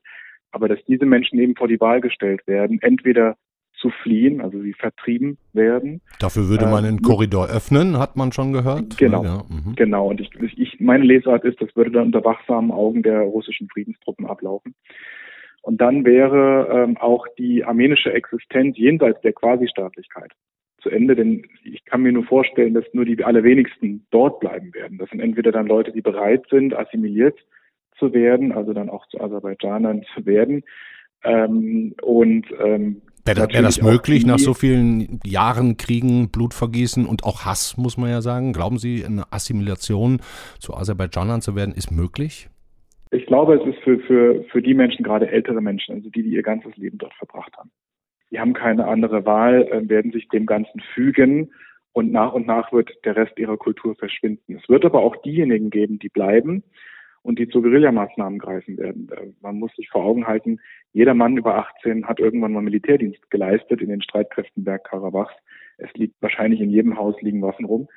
Aber 0.51 0.67
dass 0.67 0.83
diese 0.85 1.05
Menschen 1.05 1.39
eben 1.39 1.55
vor 1.55 1.67
die 1.67 1.79
Wahl 1.79 2.01
gestellt 2.01 2.45
werden, 2.47 2.79
entweder 2.81 3.37
zu 3.79 3.89
fliehen, 3.89 4.41
also 4.41 4.59
sie 4.61 4.73
vertrieben 4.73 5.37
werden. 5.53 6.01
Dafür 6.19 6.49
würde 6.49 6.65
man 6.65 6.85
einen 6.85 6.97
äh, 6.99 7.01
Korridor 7.01 7.47
öffnen, 7.47 7.97
hat 7.97 8.15
man 8.15 8.31
schon 8.31 8.53
gehört. 8.53 8.97
Genau, 8.97 9.23
ja, 9.23 9.43
mhm. 9.49 9.75
genau. 9.75 10.09
Und 10.09 10.21
ich, 10.21 10.29
ich, 10.57 10.79
meine 10.79 11.03
Lesart 11.03 11.43
ist, 11.45 11.61
das 11.61 11.75
würde 11.75 11.91
dann 11.91 12.07
unter 12.07 12.23
wachsamen 12.23 12.71
Augen 12.71 13.03
der 13.03 13.21
russischen 13.21 13.67
Friedenstruppen 13.69 14.25
ablaufen. 14.25 14.75
Und 15.61 15.81
dann 15.81 16.05
wäre 16.05 16.69
ähm, 16.71 16.97
auch 16.97 17.27
die 17.37 17.63
armenische 17.65 18.13
Existenz 18.13 18.77
jenseits 18.77 19.21
der 19.21 19.33
Quasi-Staatlichkeit 19.33 20.31
zu 20.81 20.89
Ende, 20.89 21.15
denn 21.15 21.45
ich 21.63 21.83
kann 21.85 22.03
mir 22.03 22.11
nur 22.11 22.23
vorstellen, 22.23 22.73
dass 22.73 22.85
nur 22.93 23.03
die 23.03 23.23
allerwenigsten 23.23 24.05
dort 24.11 24.39
bleiben 24.39 24.73
werden. 24.73 24.97
Das 24.97 25.09
sind 25.09 25.19
entweder 25.19 25.51
dann 25.51 25.67
Leute, 25.67 25.91
die 25.91 26.01
bereit 26.01 26.45
sind, 26.49 26.73
assimiliert 26.75 27.37
zu 27.97 28.13
werden, 28.13 28.51
also 28.51 28.73
dann 28.73 28.89
auch 28.89 29.07
zu 29.07 29.19
Aserbaidschanern 29.19 30.03
zu 30.13 30.25
werden, 30.25 30.63
ähm, 31.23 31.93
und 32.01 32.45
ähm, 32.63 33.01
Wäre 33.27 33.51
wär 33.51 33.61
das 33.61 33.81
möglich 33.81 34.25
nach 34.25 34.39
so 34.39 34.53
vielen 34.53 35.19
Jahren 35.25 35.77
Kriegen, 35.77 36.31
Blutvergießen 36.31 37.05
und 37.05 37.23
auch 37.23 37.45
Hass, 37.45 37.75
muss 37.77 37.97
man 37.97 38.09
ja 38.09 38.21
sagen? 38.21 38.53
Glauben 38.53 38.77
Sie, 38.77 39.03
eine 39.05 39.31
Assimilation 39.31 40.21
zu 40.59 40.73
Aserbaidschanern 40.73 41.41
zu 41.41 41.55
werden, 41.55 41.73
ist 41.75 41.91
möglich? 41.91 42.49
Ich 43.11 43.25
glaube, 43.25 43.55
es 43.55 43.65
ist 43.65 43.83
für, 43.83 43.99
für, 43.99 44.43
für 44.51 44.61
die 44.61 44.73
Menschen, 44.73 45.03
gerade 45.03 45.29
ältere 45.29 45.61
Menschen, 45.61 45.95
also 45.95 46.09
die, 46.09 46.23
die 46.23 46.29
ihr 46.29 46.43
ganzes 46.43 46.75
Leben 46.77 46.97
dort 46.97 47.13
verbracht 47.13 47.55
haben. 47.57 47.71
Die 48.31 48.39
haben 48.39 48.53
keine 48.53 48.87
andere 48.87 49.25
Wahl, 49.25 49.67
äh, 49.71 49.87
werden 49.87 50.11
sich 50.11 50.27
dem 50.29 50.45
Ganzen 50.45 50.81
fügen 50.93 51.51
und 51.93 52.11
nach 52.11 52.33
und 52.33 52.47
nach 52.47 52.71
wird 52.73 52.91
der 53.05 53.15
Rest 53.15 53.39
ihrer 53.39 53.57
Kultur 53.57 53.95
verschwinden. 53.95 54.59
Es 54.61 54.69
wird 54.69 54.85
aber 54.85 55.01
auch 55.01 55.15
diejenigen 55.17 55.69
geben, 55.69 55.99
die 55.99 56.09
bleiben 56.09 56.63
und 57.27 57.39
die 57.39 57.49
zu 57.49 57.61
Guerillamaßnahmen 57.61 58.39
greifen 58.39 58.77
werden. 58.77 59.09
Äh, 59.11 59.33
man 59.41 59.59
muss 59.59 59.75
sich 59.75 59.89
vor 59.89 60.05
Augen 60.05 60.27
halten, 60.27 60.61
jeder 60.93 61.13
Mann 61.13 61.35
über 61.35 61.57
18 61.57 62.07
hat 62.07 62.19
irgendwann 62.19 62.53
mal 62.53 62.61
Militärdienst 62.61 63.29
geleistet 63.29 63.81
in 63.81 63.89
den 63.89 64.01
Streitkräften 64.01 64.63
Bergkarabachs. 64.63 65.33
Es 65.77 65.93
liegt 65.95 66.15
wahrscheinlich 66.21 66.61
in 66.61 66.69
jedem 66.69 66.97
Haus 66.97 67.15
liegen 67.21 67.41
Waffen 67.41 67.65
rum. 67.65 67.89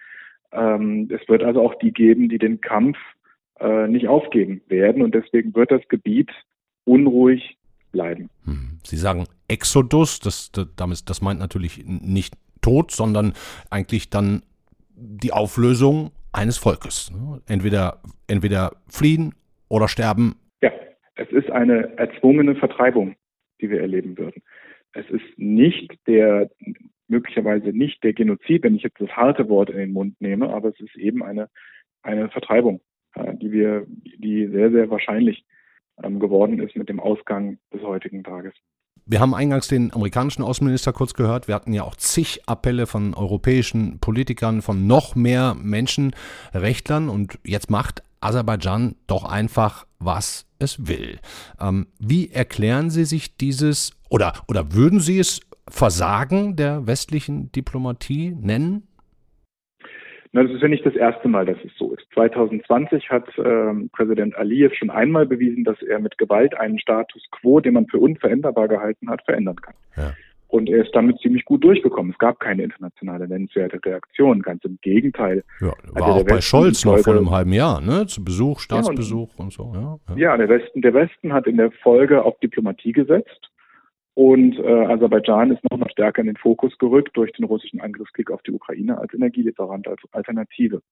Ähm, 0.50 1.08
es 1.12 1.26
wird 1.28 1.44
also 1.44 1.62
auch 1.62 1.76
die 1.76 1.92
geben, 1.92 2.28
die 2.28 2.38
den 2.38 2.60
Kampf 2.60 2.98
äh, 3.60 3.86
nicht 3.86 4.08
aufgeben 4.08 4.62
werden 4.66 5.00
und 5.00 5.14
deswegen 5.14 5.54
wird 5.54 5.70
das 5.70 5.86
Gebiet 5.88 6.30
unruhig 6.84 7.56
bleiben. 7.92 8.30
Hm. 8.46 8.78
Sie 8.84 8.96
sagen 8.96 9.26
Exodus, 9.46 10.18
das, 10.18 10.50
das, 10.50 11.04
das 11.04 11.22
meint 11.22 11.38
natürlich 11.38 11.84
nicht 11.86 12.34
Tod, 12.62 12.90
sondern 12.90 13.34
eigentlich 13.70 14.10
dann 14.10 14.42
die 14.96 15.32
Auflösung 15.32 16.10
eines 16.32 16.58
Volkes. 16.58 17.10
Ne? 17.10 17.40
Entweder, 17.48 18.00
entweder 18.28 18.72
fliehen 18.88 19.34
oder 19.68 19.88
sterben. 19.88 20.36
Ja, 20.62 20.72
es 21.14 21.30
ist 21.30 21.50
eine 21.50 21.96
erzwungene 21.98 22.56
Vertreibung, 22.56 23.16
die 23.60 23.70
wir 23.70 23.80
erleben 23.80 24.16
würden. 24.18 24.42
Es 24.92 25.08
ist 25.10 25.24
nicht 25.36 25.92
der, 26.06 26.50
möglicherweise 27.08 27.68
nicht 27.68 28.02
der 28.02 28.12
Genozid, 28.12 28.64
wenn 28.64 28.76
ich 28.76 28.82
jetzt 28.82 29.00
das 29.00 29.10
harte 29.10 29.48
Wort 29.48 29.70
in 29.70 29.76
den 29.76 29.92
Mund 29.92 30.20
nehme, 30.20 30.50
aber 30.50 30.70
es 30.70 30.80
ist 30.80 30.96
eben 30.96 31.22
eine, 31.22 31.48
eine 32.02 32.28
Vertreibung, 32.30 32.80
die 33.16 33.52
wir, 33.52 33.86
die 33.88 34.48
sehr, 34.48 34.70
sehr 34.70 34.90
wahrscheinlich 34.90 35.44
ähm, 36.02 36.18
geworden 36.18 36.60
ist 36.60 36.76
mit 36.76 36.88
dem 36.88 37.00
Ausgang 37.00 37.58
des 37.72 37.82
heutigen 37.82 38.24
Tages. 38.24 38.54
Wir 39.10 39.18
haben 39.18 39.34
eingangs 39.34 39.66
den 39.66 39.92
amerikanischen 39.92 40.44
Außenminister 40.44 40.92
kurz 40.92 41.14
gehört. 41.14 41.48
Wir 41.48 41.56
hatten 41.56 41.72
ja 41.72 41.82
auch 41.82 41.96
zig 41.96 42.42
Appelle 42.46 42.86
von 42.86 43.12
europäischen 43.12 43.98
Politikern, 43.98 44.62
von 44.62 44.86
noch 44.86 45.16
mehr 45.16 45.56
Menschenrechtlern. 45.60 47.08
Und 47.08 47.36
jetzt 47.42 47.70
macht 47.70 48.04
Aserbaidschan 48.20 48.94
doch 49.08 49.24
einfach, 49.24 49.84
was 49.98 50.46
es 50.60 50.86
will. 50.86 51.18
Ähm, 51.58 51.88
wie 51.98 52.30
erklären 52.30 52.88
Sie 52.88 53.04
sich 53.04 53.36
dieses 53.36 53.90
oder, 54.10 54.32
oder 54.46 54.74
würden 54.74 55.00
Sie 55.00 55.18
es 55.18 55.40
Versagen 55.68 56.54
der 56.54 56.86
westlichen 56.86 57.50
Diplomatie 57.50 58.36
nennen? 58.40 58.86
Na, 60.32 60.44
das 60.44 60.52
ist 60.52 60.62
ja 60.62 60.68
nicht 60.68 60.86
das 60.86 60.94
erste 60.94 61.28
Mal, 61.28 61.44
dass 61.44 61.56
es 61.64 61.72
so 61.76 61.92
ist. 61.92 62.06
2020 62.14 63.10
hat 63.10 63.26
ähm, 63.38 63.90
Präsident 63.92 64.36
Aliyev 64.36 64.74
schon 64.76 64.90
einmal 64.90 65.26
bewiesen, 65.26 65.64
dass 65.64 65.82
er 65.82 65.98
mit 65.98 66.18
Gewalt 66.18 66.56
einen 66.56 66.78
Status 66.78 67.22
quo, 67.32 67.58
den 67.58 67.74
man 67.74 67.86
für 67.88 67.98
unveränderbar 67.98 68.68
gehalten 68.68 69.10
hat, 69.10 69.22
verändern 69.24 69.56
kann. 69.56 69.74
Ja. 69.96 70.12
Und 70.46 70.68
er 70.68 70.84
ist 70.84 70.94
damit 70.94 71.18
ziemlich 71.20 71.44
gut 71.44 71.62
durchgekommen. 71.62 72.12
Es 72.12 72.18
gab 72.18 72.40
keine 72.40 72.64
internationale 72.64 73.28
nennenswerte 73.28 73.78
Reaktion. 73.84 74.42
Ganz 74.42 74.64
im 74.64 74.78
Gegenteil. 74.82 75.44
Ja, 75.60 75.72
war 75.92 76.08
auch 76.08 76.24
bei 76.24 76.40
Scholz 76.40 76.84
noch 76.84 76.98
vor 76.98 77.14
einem 77.14 77.30
halben 77.30 77.52
Jahr, 77.52 77.80
ne? 77.80 78.06
Zu 78.06 78.24
Besuch, 78.24 78.58
Staatsbesuch 78.60 79.30
ja, 79.30 79.44
und, 79.44 79.44
und, 79.46 79.52
so. 79.52 79.72
Ja, 79.74 80.14
ja. 80.14 80.16
ja, 80.16 80.36
der 80.36 80.48
Westen, 80.48 80.82
der 80.82 80.94
Westen 80.94 81.32
hat 81.32 81.46
in 81.46 81.56
der 81.56 81.70
Folge 81.70 82.24
auf 82.24 82.38
Diplomatie 82.40 82.92
gesetzt. 82.92 83.50
Und 84.14 84.58
äh, 84.58 84.84
Aserbaidschan 84.86 85.52
ist 85.52 85.62
noch 85.70 85.78
mal 85.78 85.90
stärker 85.90 86.20
in 86.20 86.26
den 86.26 86.36
Fokus 86.36 86.76
gerückt 86.78 87.16
durch 87.16 87.32
den 87.32 87.44
russischen 87.44 87.80
Angriffskrieg 87.80 88.30
auf 88.30 88.42
die 88.42 88.52
Ukraine 88.52 88.98
als 88.98 89.14
Energielieferant, 89.14 89.86
als 89.88 90.00
Alternative. 90.12 90.82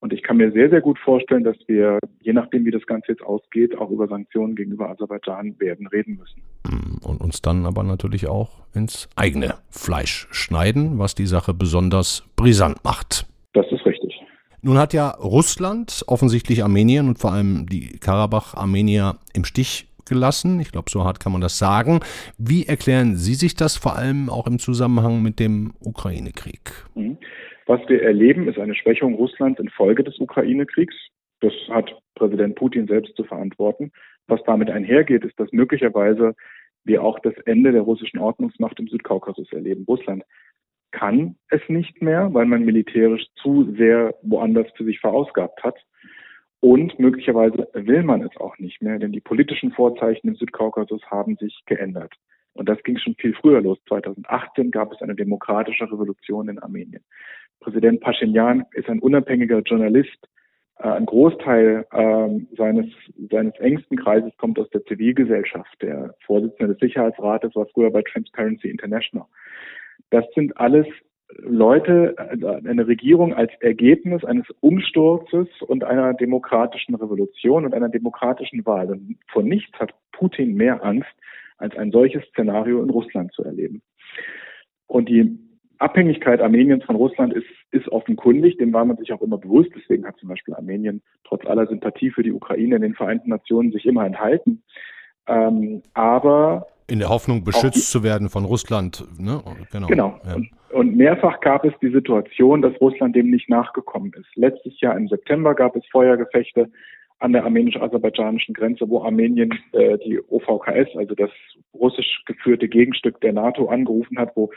Und 0.00 0.12
ich 0.12 0.22
kann 0.22 0.36
mir 0.36 0.52
sehr, 0.52 0.70
sehr 0.70 0.80
gut 0.80 0.98
vorstellen, 1.00 1.42
dass 1.42 1.56
wir, 1.66 1.98
je 2.20 2.32
nachdem, 2.32 2.64
wie 2.64 2.70
das 2.70 2.86
Ganze 2.86 3.12
jetzt 3.12 3.22
ausgeht, 3.22 3.76
auch 3.76 3.90
über 3.90 4.06
Sanktionen 4.06 4.54
gegenüber 4.54 4.88
Aserbaidschan 4.90 5.58
werden 5.58 5.88
reden 5.88 6.18
müssen. 6.18 6.42
Und 7.02 7.20
uns 7.20 7.42
dann 7.42 7.66
aber 7.66 7.82
natürlich 7.82 8.28
auch 8.28 8.60
ins 8.74 9.08
eigene 9.16 9.54
Fleisch 9.70 10.28
schneiden, 10.30 10.98
was 10.98 11.16
die 11.16 11.26
Sache 11.26 11.52
besonders 11.52 12.28
brisant 12.36 12.84
macht. 12.84 13.26
Das 13.54 13.66
ist 13.72 13.84
richtig. 13.84 14.14
Nun 14.62 14.78
hat 14.78 14.92
ja 14.92 15.10
Russland 15.10 16.04
offensichtlich 16.06 16.62
Armenien 16.62 17.08
und 17.08 17.18
vor 17.18 17.32
allem 17.32 17.66
die 17.66 17.98
Karabach-Armenier 17.98 19.16
im 19.32 19.44
Stich 19.44 19.87
gelassen. 20.08 20.60
Ich 20.60 20.72
glaube, 20.72 20.90
so 20.90 21.04
hart 21.04 21.20
kann 21.20 21.32
man 21.32 21.40
das 21.40 21.58
sagen. 21.58 22.00
Wie 22.38 22.66
erklären 22.66 23.16
Sie 23.16 23.34
sich 23.34 23.54
das 23.54 23.76
vor 23.76 23.96
allem 23.96 24.28
auch 24.30 24.46
im 24.46 24.58
Zusammenhang 24.58 25.22
mit 25.22 25.38
dem 25.38 25.74
Ukraine-Krieg? 25.80 26.72
Mhm. 26.94 27.18
Was 27.66 27.80
wir 27.88 28.02
erleben, 28.02 28.48
ist 28.48 28.58
eine 28.58 28.74
Schwächung 28.74 29.14
Russlands 29.14 29.60
infolge 29.60 30.02
des 30.02 30.18
Ukraine-Kriegs. 30.18 30.94
Das 31.40 31.52
hat 31.68 31.94
Präsident 32.14 32.56
Putin 32.56 32.86
selbst 32.86 33.14
zu 33.14 33.24
verantworten. 33.24 33.92
Was 34.26 34.42
damit 34.44 34.70
einhergeht, 34.70 35.24
ist, 35.24 35.38
dass 35.38 35.52
möglicherweise 35.52 36.34
wir 36.84 37.02
auch 37.02 37.18
das 37.20 37.34
Ende 37.44 37.72
der 37.72 37.82
russischen 37.82 38.18
Ordnungsmacht 38.18 38.80
im 38.80 38.88
Südkaukasus 38.88 39.52
erleben. 39.52 39.84
Russland 39.86 40.24
kann 40.90 41.36
es 41.50 41.60
nicht 41.68 42.00
mehr, 42.02 42.32
weil 42.32 42.46
man 42.46 42.64
militärisch 42.64 43.26
zu 43.42 43.74
sehr 43.76 44.14
woanders 44.22 44.66
für 44.74 44.84
sich 44.84 45.00
verausgabt 45.00 45.62
hat. 45.62 45.76
Und 46.60 46.98
möglicherweise 46.98 47.68
will 47.72 48.02
man 48.02 48.22
es 48.22 48.36
auch 48.36 48.58
nicht 48.58 48.82
mehr, 48.82 48.98
denn 48.98 49.12
die 49.12 49.20
politischen 49.20 49.70
Vorzeichen 49.72 50.28
im 50.28 50.34
Südkaukasus 50.34 51.02
haben 51.06 51.36
sich 51.36 51.62
geändert. 51.66 52.12
Und 52.54 52.68
das 52.68 52.82
ging 52.82 52.98
schon 52.98 53.14
viel 53.14 53.34
früher 53.34 53.60
los. 53.60 53.78
2018 53.86 54.72
gab 54.72 54.92
es 54.92 55.00
eine 55.00 55.14
demokratische 55.14 55.84
Revolution 55.84 56.48
in 56.48 56.58
Armenien. 56.58 57.04
Präsident 57.60 58.00
Pashinyan 58.00 58.64
ist 58.72 58.88
ein 58.88 58.98
unabhängiger 58.98 59.60
Journalist. 59.60 60.28
Äh, 60.78 60.88
ein 60.88 61.06
Großteil 61.06 61.86
äh, 61.92 62.56
seines, 62.56 62.86
seines 63.30 63.54
engsten 63.60 63.96
Kreises 63.96 64.36
kommt 64.38 64.58
aus 64.58 64.70
der 64.70 64.84
Zivilgesellschaft. 64.84 65.80
Der 65.82 66.14
Vorsitzende 66.26 66.72
des 66.74 66.80
Sicherheitsrates 66.80 67.54
war 67.54 67.66
früher 67.66 67.90
bei 67.90 68.02
Transparency 68.02 68.68
International. 68.68 69.28
Das 70.10 70.24
sind 70.34 70.56
alles 70.56 70.86
Leute, 71.36 72.14
also 72.16 72.48
eine 72.48 72.86
Regierung 72.86 73.34
als 73.34 73.52
Ergebnis 73.60 74.24
eines 74.24 74.46
Umsturzes 74.60 75.46
und 75.66 75.84
einer 75.84 76.14
demokratischen 76.14 76.94
Revolution 76.94 77.64
und 77.64 77.74
einer 77.74 77.90
demokratischen 77.90 78.64
Wahl. 78.64 78.90
Und 78.90 79.18
vor 79.28 79.42
nichts 79.42 79.78
hat 79.78 79.92
Putin 80.12 80.54
mehr 80.54 80.84
Angst, 80.84 81.10
als 81.58 81.76
ein 81.76 81.90
solches 81.90 82.24
Szenario 82.30 82.82
in 82.82 82.90
Russland 82.90 83.32
zu 83.32 83.44
erleben. 83.44 83.82
Und 84.86 85.08
die 85.08 85.38
Abhängigkeit 85.78 86.40
Armeniens 86.40 86.84
von 86.84 86.96
Russland 86.96 87.32
ist, 87.34 87.46
ist 87.70 87.88
offenkundig, 87.88 88.56
dem 88.58 88.72
war 88.72 88.84
man 88.84 88.96
sich 88.96 89.12
auch 89.12 89.20
immer 89.20 89.38
bewusst. 89.38 89.70
Deswegen 89.76 90.06
hat 90.06 90.16
zum 90.18 90.28
Beispiel 90.28 90.54
Armenien 90.54 91.02
trotz 91.24 91.44
aller 91.46 91.66
Sympathie 91.66 92.10
für 92.10 92.22
die 92.22 92.32
Ukraine 92.32 92.76
in 92.76 92.82
den 92.82 92.94
Vereinten 92.94 93.30
Nationen 93.30 93.70
sich 93.70 93.86
immer 93.86 94.04
enthalten. 94.06 94.62
Ähm, 95.26 95.82
aber 95.94 96.66
in 96.90 97.00
der 97.00 97.10
Hoffnung, 97.10 97.44
beschützt 97.44 97.90
zu 97.90 98.02
werden 98.02 98.30
von 98.30 98.46
Russland. 98.46 99.04
Ne? 99.18 99.42
Genau. 99.70 99.86
genau. 99.88 100.20
Ja. 100.26 100.36
Und, 100.36 100.48
und, 100.78 100.96
mehrfach 100.96 101.40
gab 101.40 101.64
es 101.64 101.72
die 101.82 101.90
Situation, 101.90 102.62
dass 102.62 102.80
Russland 102.80 103.16
dem 103.16 103.30
nicht 103.30 103.48
nachgekommen 103.48 104.12
ist. 104.14 104.28
Letztes 104.36 104.80
Jahr 104.80 104.96
im 104.96 105.08
September 105.08 105.54
gab 105.54 105.74
es 105.74 105.82
Feuergefechte 105.90 106.70
an 107.18 107.32
der 107.32 107.44
armenisch-aserbaidschanischen 107.44 108.54
Grenze, 108.54 108.88
wo 108.88 109.02
Armenien 109.02 109.52
äh, 109.72 109.98
die 109.98 110.20
OVKS, 110.20 110.96
also 110.96 111.16
das 111.16 111.30
russisch 111.74 112.22
geführte 112.26 112.68
Gegenstück 112.68 113.20
der 113.22 113.32
NATO, 113.32 113.66
angerufen 113.66 114.18
hat, 114.18 114.36
wo 114.36 114.52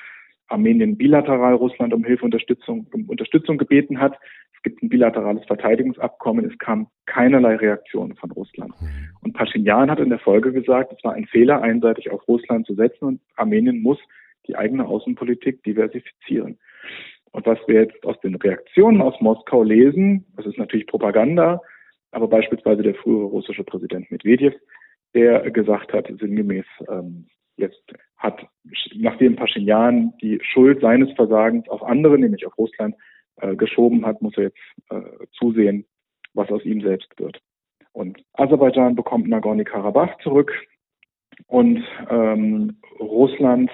Armenien 0.47 0.95
bilateral 0.95 1.55
Russland 1.55 1.91
um 1.91 2.03
Hilfe 2.03 2.25
Unterstützung, 2.25 2.85
um 2.93 3.09
Unterstützung 3.09 3.57
gebeten 3.57 3.99
hat. 3.99 4.15
Es 4.53 4.61
gibt 4.61 4.83
ein 4.83 4.89
bilaterales 4.89 5.43
Verteidigungsabkommen. 5.45 6.45
Es 6.45 6.57
kam 6.59 6.87
keinerlei 7.07 7.55
Reaktion 7.55 8.13
von 8.15 8.29
Russland. 8.31 8.79
Mhm. 8.79 9.09
Und 9.23 9.33
Pashinyan 9.33 9.89
hat 9.89 9.99
in 9.99 10.09
der 10.09 10.19
Folge 10.19 10.51
gesagt, 10.51 10.93
es 10.95 11.03
war 11.03 11.13
ein 11.13 11.25
Fehler, 11.25 11.63
einseitig 11.63 12.11
auf 12.11 12.27
Russland 12.27 12.67
zu 12.67 12.75
setzen 12.75 13.05
und 13.05 13.21
Armenien 13.37 13.81
muss 13.81 13.97
die 14.47 14.55
eigene 14.55 14.87
Außenpolitik 14.87 15.63
diversifizieren. 15.63 16.59
Und 17.31 17.45
was 17.45 17.59
wir 17.67 17.81
jetzt 17.83 18.05
aus 18.05 18.19
den 18.19 18.35
Reaktionen 18.35 19.01
aus 19.01 19.19
Moskau 19.21 19.63
lesen, 19.63 20.25
das 20.35 20.45
ist 20.45 20.57
natürlich 20.57 20.87
Propaganda, 20.87 21.61
aber 22.11 22.27
beispielsweise 22.27 22.83
der 22.83 22.95
frühere 22.95 23.25
russische 23.25 23.63
Präsident 23.63 24.11
Medvedev, 24.11 24.53
der 25.13 25.49
gesagt 25.51 25.93
hat, 25.93 26.07
sinngemäß, 26.07 26.65
ähm, 26.89 27.27
jetzt 27.55 27.81
hat, 28.17 28.45
nachdem 28.95 29.35
Pashinyan 29.35 30.13
die 30.21 30.39
Schuld 30.41 30.81
seines 30.81 31.11
Versagens 31.13 31.67
auf 31.69 31.83
andere, 31.83 32.17
nämlich 32.17 32.45
auf 32.45 32.57
Russland, 32.57 32.95
äh, 33.37 33.55
geschoben 33.55 34.05
hat, 34.05 34.21
muss 34.21 34.35
er 34.37 34.43
jetzt 34.43 34.59
äh, 34.89 35.01
zusehen, 35.31 35.85
was 36.33 36.49
aus 36.49 36.63
ihm 36.65 36.81
selbst 36.81 37.09
wird. 37.17 37.39
Und 37.93 38.23
Aserbaidschan 38.33 38.95
bekommt 38.95 39.27
Nagorno-Karabach 39.27 40.17
zurück 40.19 40.53
und 41.47 41.83
ähm, 42.09 42.77
Russland 42.99 43.69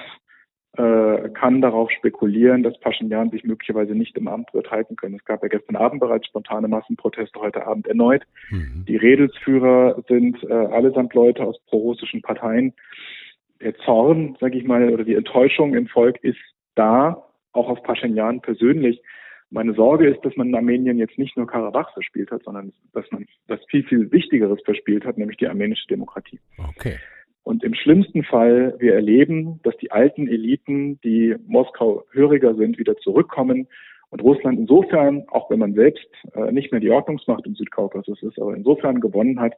äh, 0.78 1.30
kann 1.30 1.62
darauf 1.62 1.90
spekulieren, 1.92 2.62
dass 2.62 2.80
Pashinyan 2.80 3.32
sich 3.32 3.44
möglicherweise 3.44 3.94
nicht 3.94 4.16
im 4.16 4.28
Amt 4.28 4.54
wird 4.54 4.70
halten 4.70 4.96
können. 4.96 5.16
Es 5.16 5.26
gab 5.26 5.42
ja 5.42 5.50
gestern 5.50 5.76
Abend 5.76 6.00
bereits 6.00 6.28
spontane 6.28 6.68
Massenproteste, 6.68 7.40
heute 7.40 7.66
Abend 7.66 7.88
erneut. 7.88 8.24
Mhm. 8.52 8.86
Die 8.88 8.96
Redelsführer 8.96 10.04
sind 10.08 10.44
äh, 10.44 10.54
allesamt 10.54 11.14
Leute 11.14 11.44
aus 11.44 11.60
prorussischen 11.66 12.22
Parteien 12.22 12.74
der 13.60 13.76
Zorn, 13.78 14.38
sage 14.40 14.58
ich 14.58 14.66
mal, 14.66 14.94
oder 14.94 15.04
die 15.04 15.16
Enttäuschung 15.16 15.74
im 15.74 15.88
Volk 15.88 16.24
ist 16.24 16.38
da, 16.76 17.24
auch 17.54 17.70
auf 17.70 17.82
Pashinyan 17.82 18.42
persönlich. 18.42 19.02
Meine 19.50 19.74
Sorge 19.74 20.08
ist, 20.08 20.24
dass 20.26 20.36
man 20.36 20.50
in 20.50 20.56
Armenien 20.56 21.00
jetzt 21.00 21.18
nicht 21.18 21.38
nur 21.38 21.48
Karabach 21.48 21.92
verspielt 21.94 22.30
hat, 22.30 22.44
sondern 22.44 22.72
dass 22.94 23.10
man 23.12 23.26
das 23.48 23.60
viel, 23.70 23.84
viel 23.84 24.12
Wichtigeres 24.12 24.60
verspielt 24.64 25.06
hat, 25.06 25.18
nämlich 25.18 25.38
die 25.38 25.48
armenische 25.48 25.88
Demokratie. 25.88 26.40
Okay. 26.58 26.98
Und 27.48 27.64
im 27.64 27.76
schlimmsten 27.76 28.26
Fall, 28.26 28.76
wir 28.78 28.94
erleben, 28.94 29.62
dass 29.64 29.78
die 29.78 29.90
alten 29.90 30.28
Eliten, 30.28 31.00
die 31.00 31.34
Moskau 31.48 32.04
höriger 32.12 32.56
sind, 32.56 32.78
wieder 32.78 32.98
zurückkommen 32.98 33.70
und 34.10 34.22
Russland 34.22 34.60
insofern, 34.60 35.24
auch 35.30 35.50
wenn 35.50 35.60
man 35.60 35.74
selbst 35.74 36.10
äh, 36.34 36.52
nicht 36.52 36.74
mehr 36.74 36.82
die 36.82 36.90
Ordnungsmacht 36.90 37.46
im 37.46 37.56
Südkaukasus 37.56 38.22
ist, 38.22 38.38
aber 38.38 38.54
insofern 38.54 39.00
gewonnen 39.00 39.40
hat, 39.40 39.54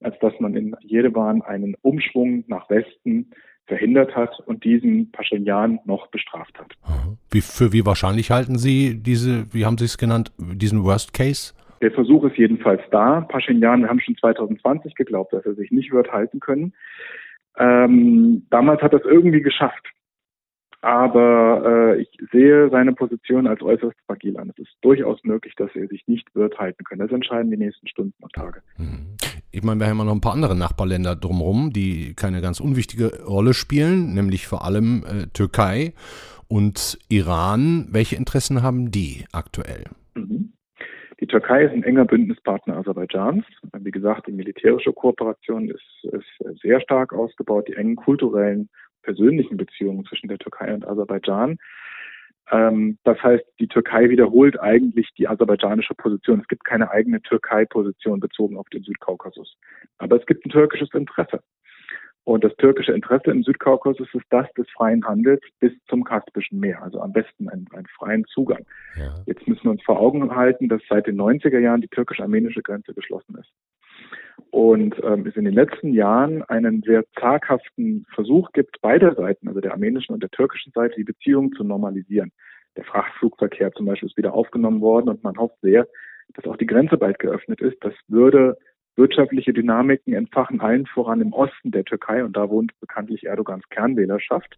als 0.00 0.18
dass 0.20 0.32
man 0.40 0.56
in 0.56 0.74
Jerewan 0.80 1.42
einen 1.42 1.76
Umschwung 1.82 2.44
nach 2.46 2.70
Westen 2.70 3.30
verhindert 3.66 4.16
hat 4.16 4.40
und 4.46 4.64
diesen 4.64 5.12
Pashinyan 5.12 5.80
noch 5.84 6.06
bestraft 6.06 6.58
hat. 6.58 6.72
Wie, 7.30 7.42
für 7.42 7.74
wie 7.74 7.84
wahrscheinlich 7.84 8.30
halten 8.30 8.56
Sie 8.56 9.02
diese, 9.02 9.52
wie 9.52 9.66
haben 9.66 9.76
Sie 9.76 9.84
es 9.84 9.98
genannt, 9.98 10.32
diesen 10.38 10.82
Worst 10.82 11.12
Case? 11.12 11.52
Der 11.82 11.92
Versuch 11.92 12.24
ist 12.24 12.38
jedenfalls 12.38 12.80
da. 12.90 13.20
Pashinyan, 13.20 13.82
wir 13.82 13.90
haben 13.90 14.00
schon 14.00 14.16
2020 14.16 14.94
geglaubt, 14.94 15.34
dass 15.34 15.44
er 15.44 15.54
sich 15.54 15.70
nicht 15.70 15.92
wird 15.92 16.10
halten 16.10 16.40
können. 16.40 16.72
Ähm, 17.56 18.46
damals 18.50 18.82
hat 18.82 18.92
er 18.92 19.00
es 19.00 19.06
irgendwie 19.06 19.42
geschafft. 19.42 19.86
Aber 20.84 21.62
äh, 21.96 22.02
ich 22.02 22.08
sehe 22.30 22.68
seine 22.68 22.92
Position 22.92 23.46
als 23.46 23.62
äußerst 23.62 23.96
fragil 24.06 24.36
an. 24.36 24.50
Es 24.50 24.58
ist 24.58 24.76
durchaus 24.82 25.18
möglich, 25.24 25.54
dass 25.56 25.70
er 25.74 25.88
sich 25.88 26.02
nicht 26.06 26.34
wird 26.34 26.58
halten 26.58 26.84
können. 26.84 27.00
Das 27.00 27.10
entscheiden 27.10 27.50
die 27.50 27.56
nächsten 27.56 27.88
Stunden 27.88 28.22
und 28.22 28.32
Tage. 28.34 28.60
Mhm. 28.76 29.16
Ich 29.50 29.62
meine, 29.62 29.80
wir 29.80 29.86
haben 29.86 29.96
ja 29.96 30.04
noch 30.04 30.12
ein 30.12 30.20
paar 30.20 30.34
andere 30.34 30.54
Nachbarländer 30.54 31.16
drumherum, 31.16 31.72
die 31.72 32.12
keine 32.14 32.42
ganz 32.42 32.60
unwichtige 32.60 33.24
Rolle 33.24 33.54
spielen, 33.54 34.12
nämlich 34.12 34.46
vor 34.46 34.64
allem 34.64 35.04
äh, 35.06 35.26
Türkei 35.32 35.94
und 36.48 36.98
Iran. 37.08 37.86
Welche 37.90 38.16
Interessen 38.16 38.62
haben 38.62 38.90
die 38.90 39.24
aktuell? 39.32 39.84
Mhm. 40.14 40.52
Die 41.20 41.26
Türkei 41.26 41.64
ist 41.64 41.72
ein 41.72 41.84
enger 41.84 42.04
Bündnispartner 42.04 42.76
Aserbaidschans. 42.76 43.44
Wie 43.78 43.90
gesagt, 43.90 44.26
die 44.26 44.32
militärische 44.32 44.92
Kooperation 44.92 45.70
ist, 45.70 46.04
ist 46.12 46.60
sehr 46.60 46.80
stark 46.80 47.12
ausgebaut. 47.12 47.68
Die 47.68 47.74
engen 47.74 47.96
kulturellen 47.96 48.68
persönlichen 49.02 49.56
Beziehungen 49.56 50.04
zwischen 50.06 50.28
der 50.28 50.38
Türkei 50.38 50.74
und 50.74 50.86
Aserbaidschan. 50.86 51.58
Ähm, 52.50 52.98
das 53.04 53.22
heißt, 53.22 53.44
die 53.58 53.68
Türkei 53.68 54.10
wiederholt 54.10 54.60
eigentlich 54.60 55.08
die 55.16 55.28
aserbaidschanische 55.28 55.94
Position. 55.94 56.40
Es 56.40 56.48
gibt 56.48 56.64
keine 56.64 56.90
eigene 56.90 57.22
Türkei-Position 57.22 58.20
bezogen 58.20 58.56
auf 58.56 58.68
den 58.70 58.82
Südkaukasus. 58.82 59.56
Aber 59.98 60.16
es 60.16 60.26
gibt 60.26 60.44
ein 60.44 60.50
türkisches 60.50 60.92
Interesse. 60.92 61.40
Und 62.24 62.42
das 62.42 62.54
türkische 62.56 62.92
Interesse 62.92 63.30
im 63.30 63.42
Südkaukasus 63.42 64.08
ist 64.14 64.24
das 64.30 64.50
des 64.54 64.68
freien 64.70 65.06
Handels 65.06 65.42
bis 65.60 65.72
zum 65.88 66.04
Kaspischen 66.04 66.58
Meer, 66.58 66.82
also 66.82 67.00
am 67.00 67.12
besten 67.12 67.48
einen, 67.50 67.66
einen 67.74 67.86
freien 67.98 68.24
Zugang. 68.32 68.64
Ja. 68.96 69.14
Jetzt 69.26 69.46
müssen 69.46 69.64
wir 69.64 69.70
uns 69.72 69.82
vor 69.82 70.00
Augen 70.00 70.34
halten, 70.34 70.68
dass 70.68 70.80
seit 70.88 71.06
den 71.06 71.20
90er 71.20 71.58
Jahren 71.58 71.82
die 71.82 71.88
türkisch-armenische 71.88 72.62
Grenze 72.62 72.94
geschlossen 72.94 73.36
ist 73.38 73.52
und 74.50 74.94
ähm, 75.02 75.26
es 75.26 75.36
in 75.36 75.44
den 75.44 75.54
letzten 75.54 75.92
Jahren 75.92 76.42
einen 76.44 76.82
sehr 76.82 77.04
zaghaften 77.18 78.06
Versuch 78.14 78.52
gibt, 78.52 78.80
beider 78.80 79.14
Seiten, 79.14 79.48
also 79.48 79.60
der 79.60 79.72
armenischen 79.72 80.14
und 80.14 80.22
der 80.22 80.30
türkischen 80.30 80.72
Seite, 80.72 80.94
die 80.96 81.04
Beziehungen 81.04 81.52
zu 81.52 81.64
normalisieren. 81.64 82.32
Der 82.76 82.84
Frachtflugverkehr 82.84 83.72
zum 83.72 83.86
Beispiel 83.86 84.08
ist 84.08 84.16
wieder 84.16 84.34
aufgenommen 84.34 84.80
worden 84.80 85.08
und 85.08 85.22
man 85.22 85.36
hofft 85.36 85.60
sehr, 85.60 85.86
dass 86.34 86.44
auch 86.46 86.56
die 86.56 86.66
Grenze 86.66 86.96
bald 86.96 87.18
geöffnet 87.18 87.60
ist. 87.60 87.76
Das 87.80 87.94
würde 88.08 88.56
wirtschaftliche 88.96 89.52
Dynamiken 89.52 90.14
entfachen, 90.14 90.60
allen 90.60 90.86
voran 90.86 91.20
im 91.20 91.32
Osten 91.32 91.70
der 91.70 91.84
Türkei 91.84 92.24
und 92.24 92.36
da 92.36 92.48
wohnt 92.48 92.78
bekanntlich 92.80 93.24
Erdogans 93.24 93.68
Kernwählerschaft. 93.70 94.56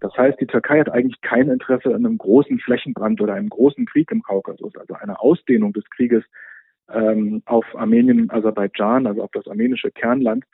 Das 0.00 0.14
heißt, 0.16 0.40
die 0.40 0.46
Türkei 0.46 0.80
hat 0.80 0.90
eigentlich 0.90 1.20
kein 1.22 1.48
Interesse 1.48 1.88
an 1.88 2.04
einem 2.04 2.18
großen 2.18 2.58
Flächenbrand 2.58 3.20
oder 3.20 3.34
einem 3.34 3.48
großen 3.48 3.86
Krieg 3.86 4.10
im 4.10 4.22
Kaukasus, 4.22 4.76
also 4.76 4.94
einer 4.94 5.22
Ausdehnung 5.22 5.72
des 5.72 5.88
Krieges 5.90 6.22
ähm, 6.92 7.42
auf 7.46 7.64
Armenien 7.74 8.20
und 8.20 8.32
Aserbaidschan, 8.32 9.06
also 9.06 9.22
auf 9.22 9.30
das 9.32 9.46
armenische 9.46 9.90
Kernland, 9.90 10.44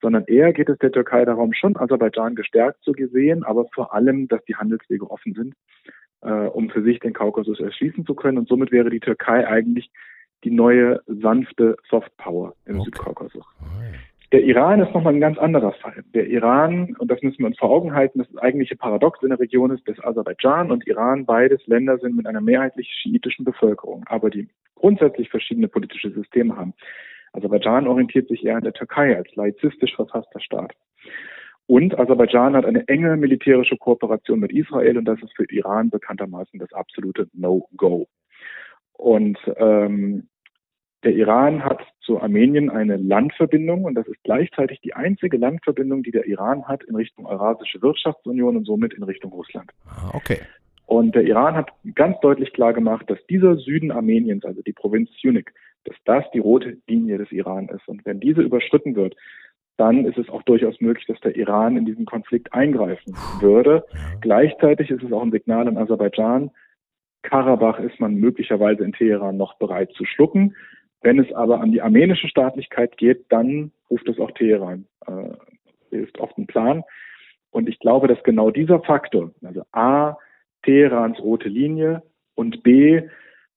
sondern 0.00 0.24
eher 0.24 0.52
geht 0.52 0.68
es 0.68 0.78
der 0.78 0.92
Türkei 0.92 1.24
darum, 1.24 1.52
schon 1.52 1.76
Aserbaidschan 1.76 2.34
gestärkt 2.34 2.82
zu 2.82 2.92
sehen, 3.12 3.44
aber 3.44 3.66
vor 3.74 3.94
allem, 3.94 4.28
dass 4.28 4.44
die 4.44 4.56
Handelswege 4.56 5.10
offen 5.10 5.34
sind, 5.34 5.54
äh, 6.22 6.30
um 6.30 6.70
für 6.70 6.82
sich 6.82 7.00
den 7.00 7.12
Kaukasus 7.12 7.60
erschließen 7.60 8.06
zu 8.06 8.14
können. 8.14 8.38
Und 8.38 8.48
somit 8.48 8.72
wäre 8.72 8.90
die 8.90 9.00
Türkei 9.00 9.46
eigentlich 9.46 9.90
die 10.44 10.50
neue 10.50 11.00
sanfte 11.06 11.76
Softpower 11.88 12.54
im 12.66 12.76
okay. 12.76 12.84
Südkaukasus. 12.86 13.44
Der 14.30 14.42
Iran 14.42 14.80
ist 14.80 14.92
nochmal 14.92 15.14
ein 15.14 15.20
ganz 15.20 15.38
anderer 15.38 15.72
Fall. 15.72 16.04
Der 16.12 16.26
Iran, 16.26 16.94
und 16.98 17.10
das 17.10 17.22
müssen 17.22 17.38
wir 17.38 17.46
uns 17.46 17.58
vor 17.58 17.70
Augen 17.70 17.94
halten, 17.94 18.18
das 18.18 18.36
eigentliche 18.36 18.76
Paradox 18.76 19.22
in 19.22 19.30
der 19.30 19.40
Region 19.40 19.70
ist, 19.70 19.88
dass 19.88 19.98
Aserbaidschan 20.04 20.70
und 20.70 20.86
Iran 20.86 21.24
beides 21.24 21.66
Länder 21.66 21.96
sind 21.98 22.14
mit 22.14 22.26
einer 22.26 22.42
mehrheitlich 22.42 22.88
schiitischen 23.00 23.46
Bevölkerung, 23.46 24.04
aber 24.06 24.28
die 24.28 24.48
grundsätzlich 24.74 25.30
verschiedene 25.30 25.68
politische 25.68 26.10
Systeme 26.10 26.56
haben. 26.56 26.74
Aserbaidschan 27.32 27.86
orientiert 27.86 28.28
sich 28.28 28.44
eher 28.44 28.56
an 28.56 28.64
der 28.64 28.74
Türkei 28.74 29.16
als 29.16 29.34
laizistisch 29.34 29.94
verfasster 29.96 30.40
Staat. 30.40 30.74
Und 31.66 31.98
Aserbaidschan 31.98 32.54
hat 32.54 32.66
eine 32.66 32.86
enge 32.88 33.16
militärische 33.16 33.76
Kooperation 33.76 34.40
mit 34.40 34.52
Israel 34.52 34.98
und 34.98 35.06
das 35.06 35.22
ist 35.22 35.34
für 35.36 35.44
Iran 35.50 35.88
bekanntermaßen 35.88 36.58
das 36.58 36.72
absolute 36.72 37.28
No-Go. 37.32 38.08
Und 38.98 39.38
ähm, 39.56 40.28
der 41.04 41.12
Iran 41.12 41.64
hat 41.64 41.80
zu 42.00 42.20
Armenien 42.20 42.68
eine 42.68 42.96
Landverbindung 42.96 43.84
und 43.84 43.94
das 43.94 44.06
ist 44.08 44.22
gleichzeitig 44.24 44.80
die 44.80 44.94
einzige 44.94 45.36
Landverbindung, 45.36 46.02
die 46.02 46.10
der 46.10 46.26
Iran 46.26 46.66
hat 46.66 46.82
in 46.82 46.96
Richtung 46.96 47.24
Eurasische 47.24 47.80
Wirtschaftsunion 47.80 48.56
und 48.56 48.64
somit 48.64 48.94
in 48.94 49.04
Richtung 49.04 49.32
Russland. 49.32 49.70
Ah, 49.86 50.10
okay. 50.14 50.38
Und 50.86 51.14
der 51.14 51.22
Iran 51.22 51.54
hat 51.54 51.70
ganz 51.94 52.18
deutlich 52.20 52.52
klar 52.52 52.72
gemacht, 52.72 53.08
dass 53.08 53.18
dieser 53.26 53.56
Süden 53.56 53.92
Armeniens, 53.92 54.44
also 54.44 54.62
die 54.62 54.72
Provinz 54.72 55.10
Syunik, 55.20 55.52
dass 55.84 55.96
das 56.04 56.24
die 56.32 56.40
rote 56.40 56.78
Linie 56.88 57.18
des 57.18 57.30
Iran 57.30 57.68
ist. 57.68 57.86
Und 57.86 58.04
wenn 58.04 58.20
diese 58.20 58.42
überschritten 58.42 58.96
wird, 58.96 59.14
dann 59.76 60.04
ist 60.06 60.18
es 60.18 60.28
auch 60.28 60.42
durchaus 60.42 60.80
möglich, 60.80 61.06
dass 61.06 61.20
der 61.20 61.36
Iran 61.36 61.76
in 61.76 61.84
diesen 61.84 62.06
Konflikt 62.06 62.52
eingreifen 62.52 63.14
würde. 63.40 63.84
Gleichzeitig 64.20 64.90
ist 64.90 65.04
es 65.04 65.12
auch 65.12 65.22
ein 65.22 65.30
Signal 65.30 65.68
an 65.68 65.76
Aserbaidschan, 65.76 66.50
Karabach 67.22 67.78
ist 67.80 68.00
man 68.00 68.14
möglicherweise 68.14 68.84
in 68.84 68.92
Teheran 68.92 69.36
noch 69.36 69.58
bereit 69.58 69.92
zu 69.92 70.04
schlucken. 70.04 70.54
Wenn 71.02 71.18
es 71.18 71.32
aber 71.32 71.60
an 71.60 71.72
die 71.72 71.82
armenische 71.82 72.28
Staatlichkeit 72.28 72.96
geht, 72.96 73.26
dann 73.28 73.72
ruft 73.90 74.08
es 74.08 74.18
auch 74.18 74.30
Teheran. 74.32 74.86
Äh, 75.06 75.30
ist 75.90 76.18
oft 76.18 76.36
ein 76.38 76.46
Plan. 76.46 76.82
Und 77.50 77.68
ich 77.68 77.78
glaube, 77.78 78.08
dass 78.08 78.22
genau 78.24 78.50
dieser 78.50 78.80
Faktor, 78.80 79.32
also 79.42 79.62
A, 79.72 80.16
Teherans 80.62 81.18
rote 81.20 81.48
Linie 81.48 82.02
und 82.34 82.62
B, 82.62 83.02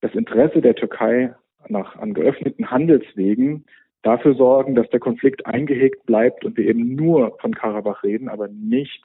das 0.02 0.14
Interesse 0.14 0.62
der 0.62 0.76
Türkei 0.76 1.36
nach, 1.68 1.98
an 1.98 2.14
geöffneten 2.14 2.72
Handelswegen 2.72 3.66
dafür 4.02 4.34
sorgen, 4.34 4.76
dass 4.76 4.90
der 4.90 5.00
Konflikt 5.00 5.46
eingehegt 5.46 6.06
bleibt 6.06 6.46
und 6.46 6.58
wir 6.58 6.66
eben 6.68 6.96
nur 6.96 7.38
von 7.40 7.54
Karabach 7.54 8.04
reden, 8.04 8.30
aber 8.30 8.48
nicht 8.48 9.04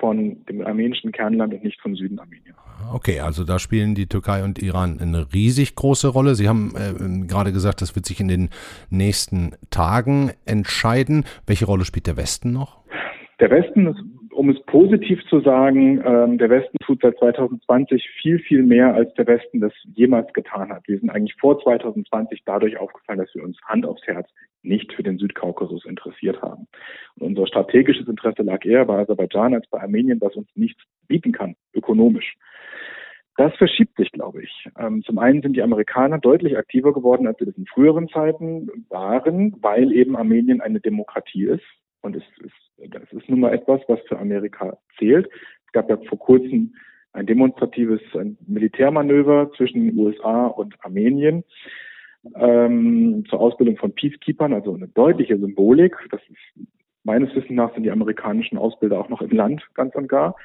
von 0.00 0.44
dem 0.46 0.66
armenischen 0.66 1.12
Kernland 1.12 1.54
und 1.54 1.62
nicht 1.62 1.80
vom 1.80 1.94
Süden 1.94 2.18
Armenien. 2.18 2.54
Okay, 2.92 3.20
also 3.20 3.44
da 3.44 3.58
spielen 3.58 3.94
die 3.94 4.06
Türkei 4.06 4.42
und 4.42 4.60
Iran 4.60 4.98
eine 5.00 5.32
riesig 5.32 5.76
große 5.76 6.08
Rolle. 6.08 6.34
Sie 6.34 6.48
haben 6.48 6.72
äh, 6.74 7.26
gerade 7.26 7.52
gesagt, 7.52 7.82
das 7.82 7.94
wird 7.94 8.06
sich 8.06 8.20
in 8.20 8.28
den 8.28 8.48
nächsten 8.88 9.52
Tagen 9.70 10.32
entscheiden. 10.46 11.24
Welche 11.46 11.66
Rolle 11.66 11.84
spielt 11.84 12.06
der 12.06 12.16
Westen 12.16 12.52
noch? 12.52 12.80
Der 13.38 13.50
Westen 13.50 13.94
um 14.40 14.48
es 14.48 14.58
positiv 14.62 15.22
zu 15.28 15.40
sagen, 15.40 16.02
ähm, 16.02 16.38
der 16.38 16.48
Westen 16.48 16.78
tut 16.78 17.02
seit 17.02 17.18
2020 17.18 18.08
viel, 18.22 18.38
viel 18.38 18.62
mehr, 18.62 18.94
als 18.94 19.12
der 19.12 19.26
Westen 19.26 19.60
das 19.60 19.74
jemals 19.94 20.32
getan 20.32 20.72
hat. 20.72 20.88
Wir 20.88 20.98
sind 20.98 21.10
eigentlich 21.10 21.36
vor 21.38 21.60
2020 21.60 22.44
dadurch 22.46 22.78
aufgefallen, 22.78 23.18
dass 23.18 23.34
wir 23.34 23.44
uns 23.44 23.58
Hand 23.66 23.84
aufs 23.84 24.00
Herz 24.06 24.30
nicht 24.62 24.94
für 24.94 25.02
den 25.02 25.18
Südkaukasus 25.18 25.84
interessiert 25.84 26.40
haben. 26.40 26.68
Und 27.16 27.26
unser 27.26 27.46
strategisches 27.48 28.08
Interesse 28.08 28.42
lag 28.42 28.64
eher 28.64 28.86
bei 28.86 29.00
Aserbaidschan 29.00 29.52
als 29.52 29.66
bei 29.68 29.82
Armenien, 29.82 30.22
was 30.22 30.34
uns 30.36 30.48
nichts 30.54 30.82
bieten 31.06 31.32
kann, 31.32 31.54
ökonomisch. 31.74 32.38
Das 33.36 33.54
verschiebt 33.56 33.98
sich, 33.98 34.10
glaube 34.10 34.42
ich. 34.42 34.68
Ähm, 34.78 35.02
zum 35.02 35.18
einen 35.18 35.42
sind 35.42 35.54
die 35.54 35.62
Amerikaner 35.62 36.16
deutlich 36.16 36.56
aktiver 36.56 36.94
geworden, 36.94 37.26
als 37.26 37.38
sie 37.40 37.44
das 37.44 37.58
in 37.58 37.66
früheren 37.66 38.08
Zeiten 38.08 38.70
waren, 38.88 39.54
weil 39.60 39.92
eben 39.92 40.16
Armenien 40.16 40.62
eine 40.62 40.80
Demokratie 40.80 41.44
ist. 41.44 41.66
Und 42.02 42.16
es 42.16 42.22
ist, 42.42 42.54
das 42.88 43.12
ist 43.12 43.28
nun 43.28 43.40
mal 43.40 43.52
etwas, 43.52 43.80
was 43.88 44.00
für 44.08 44.18
Amerika 44.18 44.78
zählt. 44.98 45.28
Es 45.66 45.72
gab 45.72 45.88
ja 45.90 45.96
vor 46.08 46.18
kurzem 46.18 46.74
ein 47.12 47.26
demonstratives 47.26 48.00
Militärmanöver 48.46 49.50
zwischen 49.56 49.86
den 49.86 49.98
USA 49.98 50.46
und 50.46 50.74
Armenien 50.84 51.44
ähm, 52.36 53.24
zur 53.28 53.40
Ausbildung 53.40 53.76
von 53.76 53.92
Peacekeepers, 53.94 54.52
also 54.52 54.74
eine 54.74 54.88
deutliche 54.88 55.38
Symbolik. 55.38 55.96
Das 56.10 56.20
ist 56.28 56.66
meines 57.02 57.34
Wissens 57.34 57.52
nach 57.52 57.72
sind 57.74 57.84
die 57.84 57.90
amerikanischen 57.90 58.58
Ausbilder 58.58 59.00
auch 59.00 59.08
noch 59.08 59.22
im 59.22 59.30
Land, 59.30 59.62
ganz 59.74 59.94
und 59.94 60.08
gar. 60.08 60.36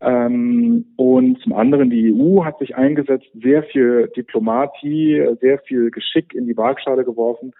Ähm, 0.00 0.86
und 0.96 1.40
zum 1.40 1.52
anderen, 1.52 1.90
die 1.90 2.12
EU 2.14 2.44
hat 2.44 2.58
sich 2.58 2.74
eingesetzt, 2.74 3.28
sehr 3.34 3.62
viel 3.64 4.10
Diplomatie, 4.16 5.36
sehr 5.40 5.58
viel 5.60 5.90
Geschick 5.90 6.34
in 6.34 6.46
die 6.46 6.56
Waagschale 6.56 7.04
geworfen, 7.04 7.52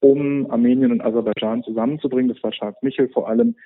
um 0.00 0.50
Armenien 0.50 0.92
und 0.92 1.00
Aserbaidschan 1.00 1.62
zusammenzubringen. 1.62 2.32
Das 2.32 2.42
war 2.42 2.50
Charles 2.50 2.76
Michel 2.82 3.08
vor 3.08 3.28
allem. 3.28 3.56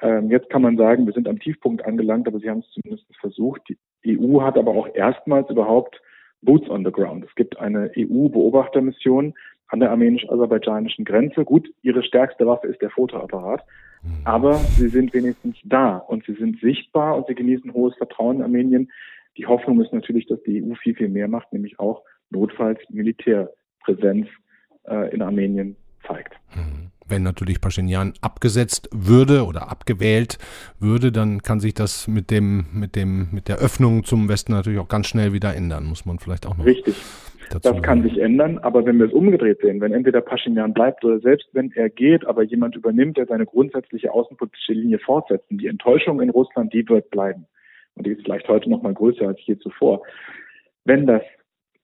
Ähm, 0.00 0.30
jetzt 0.30 0.50
kann 0.50 0.62
man 0.62 0.76
sagen, 0.76 1.06
wir 1.06 1.12
sind 1.12 1.28
am 1.28 1.38
Tiefpunkt 1.38 1.84
angelangt, 1.84 2.26
aber 2.26 2.40
sie 2.40 2.50
haben 2.50 2.60
es 2.60 2.70
zumindest 2.70 3.06
versucht. 3.20 3.62
Die 4.04 4.18
EU 4.18 4.42
hat 4.42 4.58
aber 4.58 4.72
auch 4.72 4.88
erstmals 4.94 5.48
überhaupt 5.48 6.00
Boots 6.42 6.68
on 6.68 6.84
the 6.84 6.90
Ground. 6.90 7.24
Es 7.24 7.34
gibt 7.36 7.58
eine 7.58 7.90
EU-Beobachtermission 7.96 9.34
an 9.68 9.80
der 9.80 9.90
armenisch-aserbaidschanischen 9.90 11.04
Grenze. 11.04 11.44
Gut, 11.44 11.72
ihre 11.82 12.02
stärkste 12.02 12.46
Waffe 12.46 12.66
ist 12.66 12.82
der 12.82 12.90
Fotoapparat, 12.90 13.64
mhm. 14.02 14.10
aber 14.24 14.54
sie 14.54 14.88
sind 14.88 15.14
wenigstens 15.14 15.56
da 15.64 15.96
und 15.96 16.24
sie 16.26 16.34
sind 16.34 16.60
sichtbar 16.60 17.16
und 17.16 17.26
sie 17.28 17.34
genießen 17.34 17.72
hohes 17.72 17.96
Vertrauen 17.96 18.36
in 18.36 18.42
Armenien. 18.42 18.90
Die 19.38 19.46
Hoffnung 19.46 19.80
ist 19.80 19.92
natürlich, 19.92 20.26
dass 20.26 20.42
die 20.42 20.62
EU 20.62 20.74
viel, 20.74 20.94
viel 20.94 21.08
mehr 21.08 21.28
macht, 21.28 21.52
nämlich 21.52 21.78
auch 21.78 22.02
notfalls 22.28 22.80
Militärpräsenz 22.90 24.26
äh, 24.84 25.14
in 25.14 25.22
Armenien 25.22 25.76
zeigt. 26.06 26.34
Mhm. 26.54 26.90
Wenn 27.08 27.24
natürlich 27.24 27.60
Pashinyan 27.60 28.14
abgesetzt 28.20 28.88
würde 28.92 29.44
oder 29.44 29.70
abgewählt 29.70 30.38
würde, 30.78 31.12
dann 31.12 31.42
kann 31.42 31.60
sich 31.60 31.74
das 31.74 32.08
mit 32.08 32.30
dem, 32.30 32.66
mit 32.72 32.96
dem, 32.96 33.28
mit 33.32 33.48
der 33.48 33.58
Öffnung 33.58 34.04
zum 34.04 34.28
Westen 34.28 34.52
natürlich 34.52 34.78
auch 34.78 34.88
ganz 34.88 35.08
schnell 35.08 35.32
wieder 35.32 35.54
ändern, 35.54 35.84
muss 35.84 36.06
man 36.06 36.18
vielleicht 36.18 36.46
auch 36.46 36.56
noch. 36.56 36.64
Richtig. 36.64 36.94
das 37.50 37.82
kann 37.82 38.02
sich 38.02 38.18
ändern, 38.18 38.58
aber 38.58 38.86
wenn 38.86 38.98
wir 38.98 39.06
es 39.06 39.12
umgedreht 39.12 39.60
sehen, 39.60 39.80
wenn 39.80 39.92
entweder 39.92 40.20
Pashinyan 40.20 40.72
bleibt 40.72 41.04
oder 41.04 41.18
selbst 41.20 41.48
wenn 41.52 41.70
er 41.72 41.90
geht, 41.90 42.24
aber 42.24 42.44
jemand 42.44 42.76
übernimmt, 42.76 43.18
der 43.18 43.26
seine 43.26 43.44
grundsätzliche 43.44 44.12
außenpolitische 44.12 44.72
Linie 44.72 44.98
fortsetzt, 44.98 45.44
die 45.50 45.66
Enttäuschung 45.66 46.20
in 46.20 46.30
Russland, 46.30 46.72
die 46.72 46.88
wird 46.88 47.10
bleiben. 47.10 47.46
Und 47.94 48.06
die 48.06 48.12
ist 48.12 48.22
vielleicht 48.22 48.48
heute 48.48 48.70
noch 48.70 48.80
mal 48.80 48.94
größer 48.94 49.26
als 49.26 49.38
je 49.44 49.58
zuvor. 49.58 50.02
Wenn 50.84 51.06
das 51.06 51.22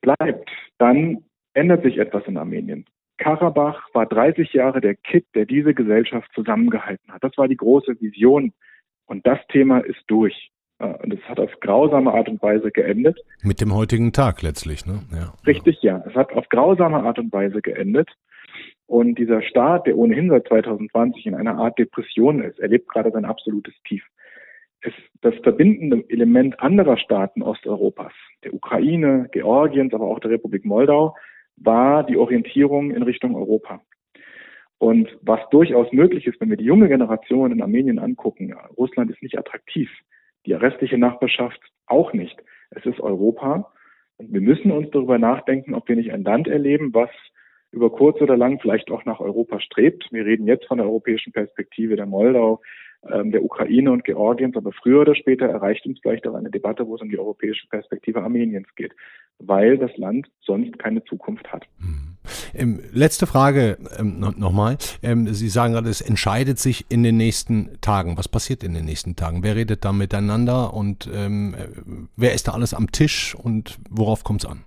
bleibt, 0.01 0.49
dann 0.79 1.19
ändert 1.59 1.83
sich 1.83 1.99
etwas 1.99 2.23
in 2.27 2.37
Armenien. 2.37 2.85
Karabach 3.19 3.83
war 3.93 4.07
30 4.07 4.53
Jahre 4.53 4.81
der 4.81 4.95
Kitt, 4.95 5.27
der 5.35 5.45
diese 5.45 5.75
Gesellschaft 5.75 6.31
zusammengehalten 6.35 7.13
hat. 7.13 7.25
Das 7.25 7.37
war 7.37 7.49
die 7.49 7.57
große 7.57 8.01
Vision. 8.01 8.53
Und 9.07 9.27
das 9.27 9.39
Thema 9.49 9.81
ist 9.81 10.03
durch. 10.07 10.51
Äh, 10.79 10.95
und 11.03 11.13
es 11.13 11.21
hat 11.29 11.41
auf 11.41 11.51
grausame 11.61 12.13
Art 12.13 12.29
und 12.29 12.41
Weise 12.43 12.71
geendet. 12.71 13.19
Mit 13.43 13.61
dem 13.61 13.75
heutigen 13.75 14.13
Tag 14.13 14.43
letztlich, 14.43 14.87
ne? 14.87 15.01
Ja. 15.13 15.35
Richtig, 15.47 15.83
ja. 15.83 16.03
Es 16.07 16.15
hat 16.15 16.33
auf 16.33 16.49
grausame 16.49 17.03
Art 17.03 17.19
und 17.19 17.33
Weise 17.33 17.61
geendet. 17.61 18.09
Und 18.87 19.19
dieser 19.19 19.43
Staat, 19.43 19.87
der 19.87 19.99
ohnehin 19.99 20.31
seit 20.31 20.47
2020 20.49 21.27
in 21.27 21.35
einer 21.35 21.59
Art 21.59 21.79
Depression 21.79 22.43
ist, 22.43 22.59
erlebt 22.59 22.89
gerade 22.89 23.11
sein 23.11 23.25
absolutes 23.25 23.75
Tief. 23.87 24.05
Es, 24.81 24.93
das 25.21 25.35
verbindende 25.43 26.05
Element 26.09 26.61
anderer 26.61 26.97
Staaten 26.97 27.43
Osteuropas, 27.43 28.13
der 28.45 28.55
Ukraine, 28.55 29.29
Georgiens, 29.33 29.93
aber 29.93 30.07
auch 30.07 30.21
der 30.21 30.31
Republik 30.31 30.65
Moldau, 30.65 31.17
war 31.61 32.05
die 32.05 32.17
Orientierung 32.17 32.91
in 32.91 33.03
Richtung 33.03 33.35
Europa. 33.35 33.81
Und 34.79 35.09
was 35.23 35.41
durchaus 35.51 35.93
möglich 35.93 36.27
ist, 36.27 36.41
wenn 36.41 36.51
wir 36.51 36.57
die 36.57 36.65
junge 36.65 36.89
Generation 36.89 37.51
in 37.51 37.63
Armenien 37.63 37.99
angucken, 37.99 38.55
Russland 38.77 39.11
ist 39.11 39.23
nicht 39.23 39.37
attraktiv, 39.37 39.91
die 40.47 40.53
restliche 40.53 40.99
Nachbarschaft 40.99 41.61
auch 41.87 42.13
nicht. 42.13 42.37
Es 42.71 42.87
ist 42.87 43.01
Europa. 43.01 43.73
Und 44.19 44.33
wir 44.33 44.41
müssen 44.41 44.71
uns 44.71 44.91
darüber 44.91 45.19
nachdenken, 45.19 45.75
ob 45.75 45.89
wir 45.89 45.97
nicht 45.97 46.13
ein 46.13 46.23
Land 46.23 46.49
erleben, 46.49 46.95
was 46.95 47.11
über 47.71 47.91
kurz 47.91 48.21
oder 48.21 48.37
lang 48.37 48.61
vielleicht 48.61 48.91
auch 48.91 49.05
nach 49.05 49.21
Europa 49.21 49.61
strebt. 49.61 50.09
Wir 50.11 50.25
reden 50.25 50.47
jetzt 50.47 50.67
von 50.67 50.79
der 50.79 50.87
europäischen 50.87 51.33
Perspektive 51.33 51.97
der 51.97 52.07
Moldau, 52.07 52.61
der 53.03 53.45
Ukraine 53.45 53.93
und 53.93 54.05
Georgiens, 54.05 54.57
aber 54.57 54.73
früher 54.73 55.03
oder 55.03 55.15
später 55.15 55.47
erreicht 55.47 55.87
uns 55.87 55.99
vielleicht 56.03 56.27
auch 56.27 56.35
eine 56.35 56.51
Debatte, 56.51 56.87
wo 56.87 56.97
es 56.97 57.01
um 57.01 57.09
die 57.09 57.19
europäische 57.19 57.67
Perspektive 57.69 58.23
Armeniens 58.23 58.67
geht, 58.75 58.93
weil 59.39 59.79
das 59.79 59.97
Land 59.97 60.29
sonst 60.41 60.79
keine 60.79 61.05
Zukunft 61.05 61.51
hat. 61.53 61.65
Hm. 61.79 62.17
Ähm, 62.55 62.81
letzte 62.93 63.27
Frage 63.27 63.79
ähm, 63.99 64.21
nochmal. 64.21 64.77
Ähm, 65.03 65.29
Sie 65.29 65.49
sagen 65.49 65.75
gerade, 65.75 65.89
es 65.89 66.01
entscheidet 66.01 66.59
sich 66.59 66.87
in 66.91 67.03
den 67.03 67.17
nächsten 67.17 67.79
Tagen. 67.81 68.17
Was 68.19 68.29
passiert 68.29 68.65
in 68.65 68.75
den 68.75 68.85
nächsten 68.85 69.17
Tagen? 69.17 69.43
Wer 69.43 69.57
redet 69.57 69.85
da 69.85 69.93
miteinander 69.93 70.75
und 70.75 71.09
ähm, 71.15 71.55
wer 72.17 72.35
ist 72.35 72.49
da 72.49 72.53
alles 72.53 72.75
am 72.75 72.91
Tisch 72.91 73.35
und 73.35 73.79
worauf 73.91 74.25
kommt 74.25 74.45
es 74.45 74.51
an? 74.51 74.65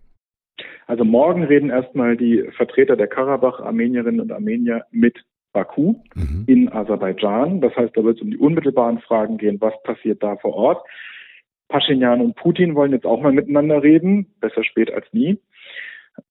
Also 0.88 1.06
morgen 1.06 1.44
reden 1.44 1.70
erstmal 1.70 2.17
die 2.17 2.44
Vertreter 2.58 2.98
der 2.98 3.08
Karabach, 3.08 3.60
Armenierinnen 3.62 4.20
und 4.20 4.32
Armenier 4.32 4.86
mit 4.91 5.24
Baku 5.54 5.96
mhm. 6.16 6.46
in 6.48 6.72
Aserbaidschan. 6.72 7.62
Das 7.62 7.76
heißt, 7.76 7.96
da 7.96 8.04
wird 8.04 8.18
es 8.18 8.22
um 8.22 8.32
die 8.32 8.38
unmittelbaren 8.38 9.00
Fragen 9.00 9.38
gehen, 9.38 9.60
was 9.60 9.74
passiert 9.84 10.24
da 10.24 10.36
vor 10.38 10.54
Ort. 10.54 10.86
Pashinyan 11.68 12.22
und 12.22 12.36
Putin 12.36 12.76
wollen 12.76 12.92
jetzt 12.92 13.06
auch 13.06 13.22
mal 13.22 13.32
miteinander 13.32 13.82
reden, 13.82 14.34
besser 14.40 14.64
spät 14.64 14.92
als 14.92 15.06
nie. 15.14 15.40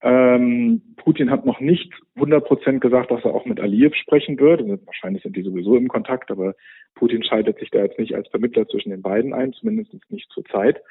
Ähm, 0.03 0.83
Putin 0.97 1.31
hat 1.31 1.47
noch 1.47 1.61
nicht 1.61 1.93
100 2.17 2.45
Prozent 2.45 2.81
gesagt, 2.81 3.11
dass 3.11 3.25
er 3.25 3.35
auch 3.35 3.47
mit 3.47 3.61
Aliyev 3.61 3.97
sprechen 3.97 4.39
wird. 4.39 4.61
Und 4.61 4.87
wahrscheinlich 4.87 5.23
sind 5.23 5.37
die 5.37 5.43
sowieso 5.43 5.77
im 5.77 5.89
Kontakt, 5.89 6.31
aber 6.31 6.55
Putin 6.95 7.23
schaltet 7.25 7.59
sich 7.59 7.71
da 7.71 7.79
jetzt 7.81 7.99
nicht 7.99 8.15
als 8.15 8.29
Vermittler 8.29 8.69
zwischen 8.69 8.91
den 8.91 9.03
beiden 9.03 9.33
ein, 9.33 9.53
zumindest 9.55 9.95
nicht 10.11 10.31
zur 10.31 10.45
Zeit. 10.45 10.83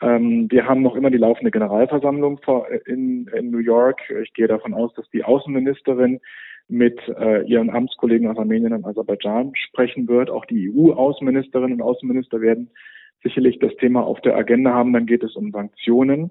Ähm, 0.00 0.46
wir 0.50 0.66
haben 0.66 0.82
noch 0.82 0.94
immer 0.94 1.10
die 1.10 1.18
laufende 1.18 1.50
Generalversammlung 1.50 2.40
äh, 2.46 2.78
in, 2.86 3.26
in 3.28 3.50
New 3.50 3.58
York. 3.58 4.00
Ich 4.22 4.32
gehe 4.32 4.48
davon 4.48 4.72
aus, 4.72 4.94
dass 4.94 5.08
die 5.10 5.24
Außenministerin 5.24 6.20
mit 6.70 7.00
äh, 7.08 7.42
ihren 7.42 7.70
Amtskollegen 7.70 8.28
aus 8.28 8.38
Armenien 8.38 8.72
und 8.72 8.84
Aserbaidschan 8.84 9.52
sprechen 9.54 10.08
wird. 10.08 10.30
Auch 10.30 10.44
die 10.44 10.70
EU-Außenministerinnen 10.70 11.80
und 11.80 11.82
Außenminister 11.82 12.40
werden 12.40 12.70
sicherlich 13.22 13.58
das 13.58 13.74
Thema 13.76 14.02
auf 14.02 14.20
der 14.20 14.36
Agenda 14.36 14.72
haben. 14.72 14.92
Dann 14.92 15.06
geht 15.06 15.22
es 15.22 15.36
um 15.36 15.50
Sanktionen. 15.50 16.30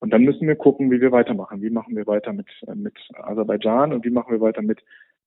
Und 0.00 0.12
dann 0.12 0.22
müssen 0.22 0.48
wir 0.48 0.56
gucken, 0.56 0.90
wie 0.90 1.00
wir 1.00 1.12
weitermachen. 1.12 1.62
Wie 1.62 1.70
machen 1.70 1.96
wir 1.96 2.06
weiter 2.06 2.32
mit, 2.32 2.46
äh, 2.66 2.74
mit 2.74 2.96
Aserbaidschan 3.14 3.92
und 3.92 4.04
wie 4.04 4.10
machen 4.10 4.32
wir 4.32 4.40
weiter 4.40 4.62
mit 4.62 4.80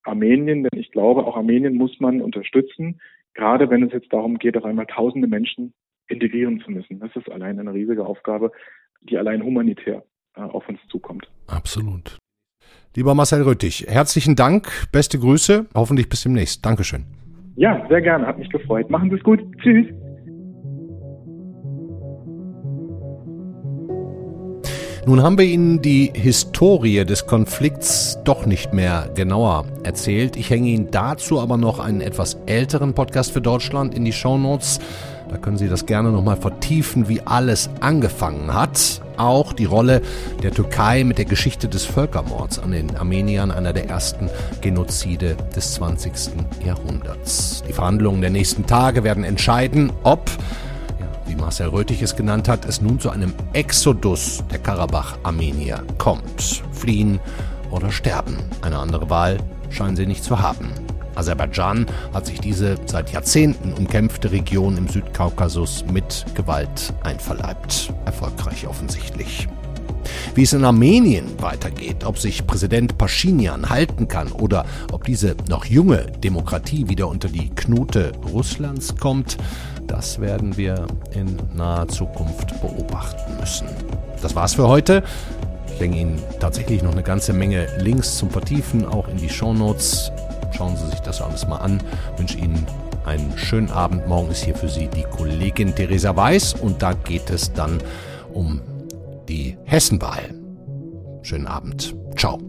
Armenien? 0.03 0.63
Denn 0.63 0.79
ich 0.79 0.91
glaube, 0.91 1.25
auch 1.25 1.37
Armenien 1.37 1.75
muss 1.75 1.99
man 1.99 2.21
unterstützen, 2.21 2.99
gerade 3.33 3.69
wenn 3.69 3.83
es 3.83 3.93
jetzt 3.93 4.11
darum 4.11 4.37
geht, 4.37 4.57
auf 4.57 4.65
einmal 4.65 4.87
tausende 4.87 5.27
Menschen 5.27 5.73
integrieren 6.07 6.61
zu 6.61 6.71
müssen. 6.71 6.99
Das 6.99 7.15
ist 7.15 7.29
allein 7.31 7.59
eine 7.59 7.73
riesige 7.73 8.05
Aufgabe, 8.05 8.51
die 9.01 9.17
allein 9.17 9.43
humanitär 9.43 10.03
äh, 10.35 10.41
auf 10.41 10.67
uns 10.67 10.79
zukommt. 10.89 11.29
Absolut. 11.47 12.17
Lieber 12.97 13.13
Marcel 13.13 13.43
Rüttig, 13.43 13.85
herzlichen 13.87 14.35
Dank, 14.35 14.69
beste 14.91 15.19
Grüße, 15.19 15.67
hoffentlich 15.75 16.09
bis 16.09 16.23
demnächst. 16.23 16.65
Dankeschön. 16.65 17.05
Ja, 17.55 17.85
sehr 17.89 18.01
gerne, 18.01 18.25
hat 18.25 18.39
mich 18.39 18.49
gefreut. 18.49 18.89
Machen 18.89 19.11
Sie 19.11 19.17
es 19.17 19.23
gut. 19.23 19.39
Tschüss. 19.61 19.85
Nun 25.05 25.21
haben 25.21 25.37
wir 25.37 25.45
Ihnen 25.45 25.79
die 25.83 26.11
Historie 26.11 27.05
des 27.05 27.27
Konflikts 27.27 28.17
doch 28.23 28.47
nicht 28.47 28.73
mehr 28.73 29.11
genauer 29.13 29.65
erzählt. 29.83 30.35
Ich 30.35 30.49
hänge 30.49 30.69
Ihnen 30.69 30.89
dazu 30.89 31.39
aber 31.39 31.57
noch 31.57 31.79
einen 31.79 32.01
etwas 32.01 32.33
älteren 32.47 32.95
Podcast 32.95 33.31
für 33.31 33.41
Deutschland 33.41 33.93
in 33.93 34.05
die 34.05 34.11
Shownotes. 34.11 34.79
Da 35.29 35.37
können 35.37 35.57
Sie 35.57 35.67
das 35.67 35.85
gerne 35.85 36.11
nochmal 36.11 36.37
vertiefen, 36.37 37.07
wie 37.09 37.21
alles 37.21 37.69
angefangen 37.81 38.53
hat. 38.53 39.01
Auch 39.17 39.53
die 39.53 39.65
Rolle 39.65 40.01
der 40.43 40.51
Türkei 40.51 41.03
mit 41.03 41.17
der 41.17 41.25
Geschichte 41.25 41.67
des 41.67 41.85
Völkermords 41.85 42.59
an 42.59 42.71
den 42.71 42.95
Armeniern, 42.95 43.51
einer 43.51 43.73
der 43.73 43.89
ersten 43.89 44.29
Genozide 44.61 45.35
des 45.55 45.73
20. 45.73 46.13
Jahrhunderts. 46.65 47.63
Die 47.67 47.73
Verhandlungen 47.73 48.21
der 48.21 48.29
nächsten 48.29 48.65
Tage 48.65 49.03
werden 49.03 49.23
entscheiden, 49.23 49.91
ob 50.03 50.29
wie 51.27 51.35
Marcel 51.35 51.67
Röthig 51.67 52.01
es 52.01 52.15
genannt 52.15 52.47
hat, 52.47 52.65
es 52.65 52.81
nun 52.81 52.99
zu 52.99 53.09
einem 53.09 53.33
Exodus 53.51 54.43
der 54.49 54.59
Karabach-Armenier 54.59 55.83
kommt. 55.97 56.63
Fliehen 56.71 57.19
oder 57.69 57.91
sterben. 57.91 58.37
Eine 58.61 58.79
andere 58.79 59.09
Wahl 59.09 59.37
scheinen 59.69 59.97
sie 59.97 60.05
nicht 60.05 60.23
zu 60.23 60.39
haben. 60.39 60.71
Aserbaidschan 61.17 61.85
hat 62.13 62.25
sich 62.25 62.39
diese 62.39 62.77
seit 62.85 63.11
Jahrzehnten 63.11 63.73
umkämpfte 63.73 64.31
Region 64.31 64.77
im 64.77 64.87
Südkaukasus 64.87 65.85
mit 65.91 66.25
Gewalt 66.35 66.93
einverleibt. 67.03 67.93
Erfolgreich 68.05 68.67
offensichtlich. 68.67 69.47
Wie 70.35 70.43
es 70.43 70.53
in 70.53 70.63
Armenien 70.63 71.25
weitergeht, 71.41 72.03
ob 72.05 72.17
sich 72.17 72.45
Präsident 72.45 72.97
Pashinyan 72.97 73.69
halten 73.69 74.07
kann 74.07 74.31
oder 74.31 74.65
ob 74.91 75.03
diese 75.03 75.35
noch 75.49 75.65
junge 75.65 76.05
Demokratie 76.23 76.87
wieder 76.87 77.07
unter 77.07 77.27
die 77.27 77.49
Knute 77.49 78.11
Russlands 78.31 78.95
kommt, 78.95 79.37
das 79.87 80.19
werden 80.19 80.57
wir 80.57 80.85
in 81.11 81.37
naher 81.55 81.87
Zukunft 81.87 82.59
beobachten 82.61 83.37
müssen. 83.39 83.67
Das 84.21 84.35
war's 84.35 84.55
für 84.55 84.67
heute. 84.67 85.03
Ich 85.73 85.79
hänge 85.79 85.97
Ihnen 85.97 86.21
tatsächlich 86.39 86.81
noch 86.83 86.91
eine 86.91 87.03
ganze 87.03 87.33
Menge 87.33 87.67
Links 87.79 88.17
zum 88.17 88.29
Vertiefen 88.29 88.85
auch 88.85 89.07
in 89.07 89.17
die 89.17 89.29
Shownotes. 89.29 90.11
Schauen 90.57 90.75
Sie 90.75 90.87
sich 90.87 90.99
das 91.01 91.21
alles 91.21 91.47
mal 91.47 91.57
an. 91.57 91.81
Ich 92.13 92.19
wünsche 92.19 92.37
Ihnen 92.39 92.65
einen 93.05 93.37
schönen 93.37 93.69
Abend. 93.69 94.07
Morgen 94.07 94.31
ist 94.31 94.43
hier 94.43 94.55
für 94.55 94.67
Sie 94.67 94.87
die 94.87 95.03
Kollegin 95.03 95.75
Theresa 95.75 96.15
Weiß 96.15 96.55
und 96.55 96.81
da 96.81 96.93
geht 96.93 97.29
es 97.29 97.53
dann 97.53 97.79
um 98.33 98.61
die 99.29 99.55
Hessenwahl. 99.65 100.33
Schönen 101.21 101.45
Abend. 101.45 101.95
Ciao. 102.15 102.39